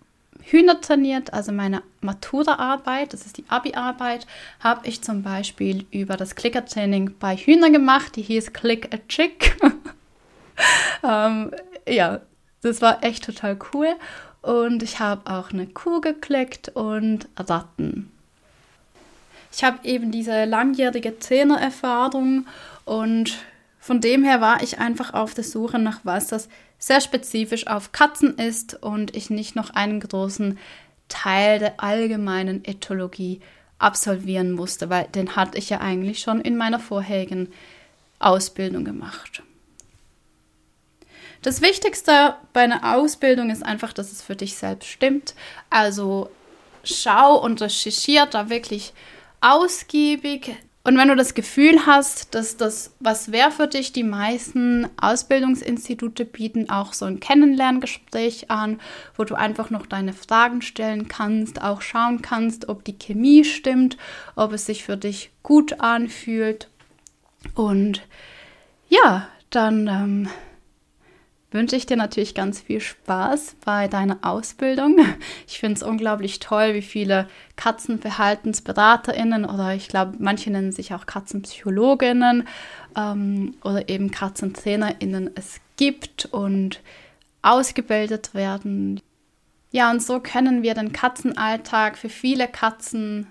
Hühner 0.42 0.80
trainiert, 0.80 1.32
also 1.32 1.52
meine 1.52 1.82
Matura-Arbeit, 2.00 3.12
das 3.12 3.26
ist 3.26 3.38
die 3.38 3.44
Abi-Arbeit, 3.48 4.26
habe 4.60 4.86
ich 4.86 5.02
zum 5.02 5.22
Beispiel 5.22 5.86
über 5.90 6.16
das 6.16 6.34
Clicker-Training 6.34 7.14
bei 7.18 7.36
Hühnern 7.36 7.72
gemacht, 7.72 8.16
die 8.16 8.22
hieß 8.22 8.52
Click 8.52 8.92
a 8.92 8.98
Chick. 9.08 9.56
ähm, 11.04 11.52
ja, 11.88 12.20
das 12.62 12.80
war 12.80 13.02
echt 13.02 13.24
total 13.24 13.58
cool. 13.72 13.94
Und 14.42 14.82
ich 14.82 14.98
habe 14.98 15.30
auch 15.30 15.52
eine 15.52 15.66
Kuh 15.66 16.00
geklickt 16.00 16.70
und 16.70 17.28
Ratten. 17.36 18.10
Ich 19.52 19.62
habe 19.62 19.86
eben 19.86 20.10
diese 20.10 20.44
langjährige 20.46 21.18
Trainererfahrung 21.18 22.46
und 22.84 23.38
von 23.78 24.00
dem 24.00 24.24
her 24.24 24.40
war 24.40 24.62
ich 24.62 24.78
einfach 24.78 25.12
auf 25.12 25.34
der 25.34 25.44
Suche 25.44 25.78
nach 25.78 26.00
was, 26.04 26.28
das 26.28 26.48
sehr 26.82 27.00
spezifisch 27.00 27.68
auf 27.68 27.92
Katzen 27.92 28.36
ist 28.38 28.82
und 28.82 29.14
ich 29.14 29.30
nicht 29.30 29.54
noch 29.54 29.70
einen 29.70 30.00
großen 30.00 30.58
Teil 31.08 31.60
der 31.60 31.80
allgemeinen 31.80 32.64
Ethologie 32.64 33.40
absolvieren 33.78 34.50
musste, 34.50 34.90
weil 34.90 35.06
den 35.06 35.36
hatte 35.36 35.58
ich 35.58 35.70
ja 35.70 35.80
eigentlich 35.80 36.18
schon 36.18 36.40
in 36.40 36.56
meiner 36.56 36.80
vorherigen 36.80 37.52
Ausbildung 38.18 38.84
gemacht. 38.84 39.44
Das 41.42 41.60
Wichtigste 41.60 42.34
bei 42.52 42.62
einer 42.62 42.96
Ausbildung 42.96 43.50
ist 43.50 43.64
einfach, 43.64 43.92
dass 43.92 44.10
es 44.10 44.20
für 44.20 44.34
dich 44.34 44.56
selbst 44.56 44.88
stimmt. 44.88 45.36
Also 45.70 46.30
schau 46.82 47.40
und 47.40 47.62
recherchiere 47.62 48.26
da 48.28 48.50
wirklich 48.50 48.92
ausgiebig 49.40 50.56
und 50.84 50.98
wenn 50.98 51.08
du 51.08 51.14
das 51.14 51.34
Gefühl 51.34 51.86
hast, 51.86 52.34
dass 52.34 52.56
das 52.56 52.94
was 52.98 53.30
wäre 53.30 53.52
für 53.52 53.68
dich, 53.68 53.92
die 53.92 54.02
meisten 54.02 54.88
Ausbildungsinstitute 55.00 56.24
bieten 56.24 56.70
auch 56.70 56.92
so 56.92 57.04
ein 57.04 57.20
Kennenlerngespräch 57.20 58.50
an, 58.50 58.80
wo 59.16 59.22
du 59.22 59.36
einfach 59.36 59.70
noch 59.70 59.86
deine 59.86 60.12
Fragen 60.12 60.60
stellen 60.60 61.06
kannst, 61.06 61.62
auch 61.62 61.82
schauen 61.82 62.20
kannst, 62.20 62.68
ob 62.68 62.82
die 62.84 62.98
Chemie 62.98 63.44
stimmt, 63.44 63.96
ob 64.34 64.52
es 64.52 64.66
sich 64.66 64.82
für 64.82 64.96
dich 64.96 65.30
gut 65.44 65.78
anfühlt. 65.80 66.68
Und 67.54 68.02
ja, 68.88 69.28
dann 69.50 69.86
ähm, 69.86 70.28
wünsche 71.52 71.76
ich 71.76 71.86
dir 71.86 71.96
natürlich 71.96 72.34
ganz 72.34 72.60
viel 72.60 72.80
Spaß 72.80 73.56
bei 73.64 73.88
deiner 73.88 74.18
Ausbildung. 74.22 74.96
Ich 75.46 75.60
finde 75.60 75.76
es 75.76 75.82
unglaublich 75.82 76.40
toll, 76.40 76.74
wie 76.74 76.82
viele 76.82 77.28
KatzenverhaltensberaterInnen 77.56 79.44
oder 79.44 79.74
ich 79.74 79.88
glaube, 79.88 80.14
manche 80.18 80.50
nennen 80.50 80.72
sich 80.72 80.94
auch 80.94 81.06
KatzenpsychologInnen 81.06 82.48
ähm, 82.96 83.54
oder 83.62 83.88
eben 83.88 84.10
KatzentrainerInnen 84.10 85.30
es 85.34 85.60
gibt 85.76 86.26
und 86.26 86.80
ausgebildet 87.42 88.34
werden. 88.34 89.00
Ja, 89.70 89.90
und 89.90 90.02
so 90.02 90.20
können 90.20 90.62
wir 90.62 90.74
den 90.74 90.92
Katzenalltag 90.92 91.98
für 91.98 92.08
viele 92.08 92.48
Katzen 92.48 93.26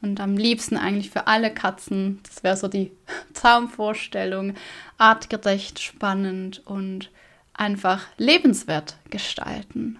und 0.00 0.20
am 0.20 0.36
liebsten 0.36 0.76
eigentlich 0.76 1.10
für 1.10 1.26
alle 1.26 1.52
Katzen, 1.52 2.20
das 2.22 2.44
wäre 2.44 2.56
so 2.56 2.68
die 2.68 2.92
Traumvorstellung, 3.34 4.54
artgerecht, 4.96 5.80
spannend 5.80 6.62
und 6.66 7.10
einfach 7.58 8.06
lebenswert 8.16 8.96
gestalten. 9.10 9.98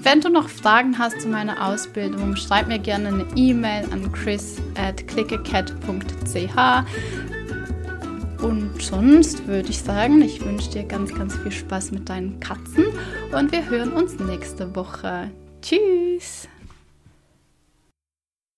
Wenn 0.00 0.20
du 0.20 0.30
noch 0.30 0.48
Fragen 0.48 0.98
hast 0.98 1.20
zu 1.20 1.28
meiner 1.28 1.66
Ausbildung, 1.66 2.36
schreib 2.36 2.68
mir 2.68 2.78
gerne 2.78 3.08
eine 3.08 3.26
E-Mail 3.34 3.92
an 3.92 4.10
chris 4.12 4.56
at 4.76 5.06
clickacat.ch. 5.08 5.76
Und 8.42 8.80
sonst 8.80 9.46
würde 9.48 9.68
ich 9.68 9.82
sagen, 9.82 10.22
ich 10.22 10.40
wünsche 10.44 10.70
dir 10.70 10.84
ganz, 10.84 11.12
ganz 11.12 11.36
viel 11.36 11.50
Spaß 11.50 11.90
mit 11.90 12.08
deinen 12.08 12.38
Katzen 12.38 12.86
und 13.32 13.50
wir 13.50 13.68
hören 13.68 13.92
uns 13.92 14.18
nächste 14.20 14.74
Woche. 14.76 15.30
Tschüss! 15.60 16.48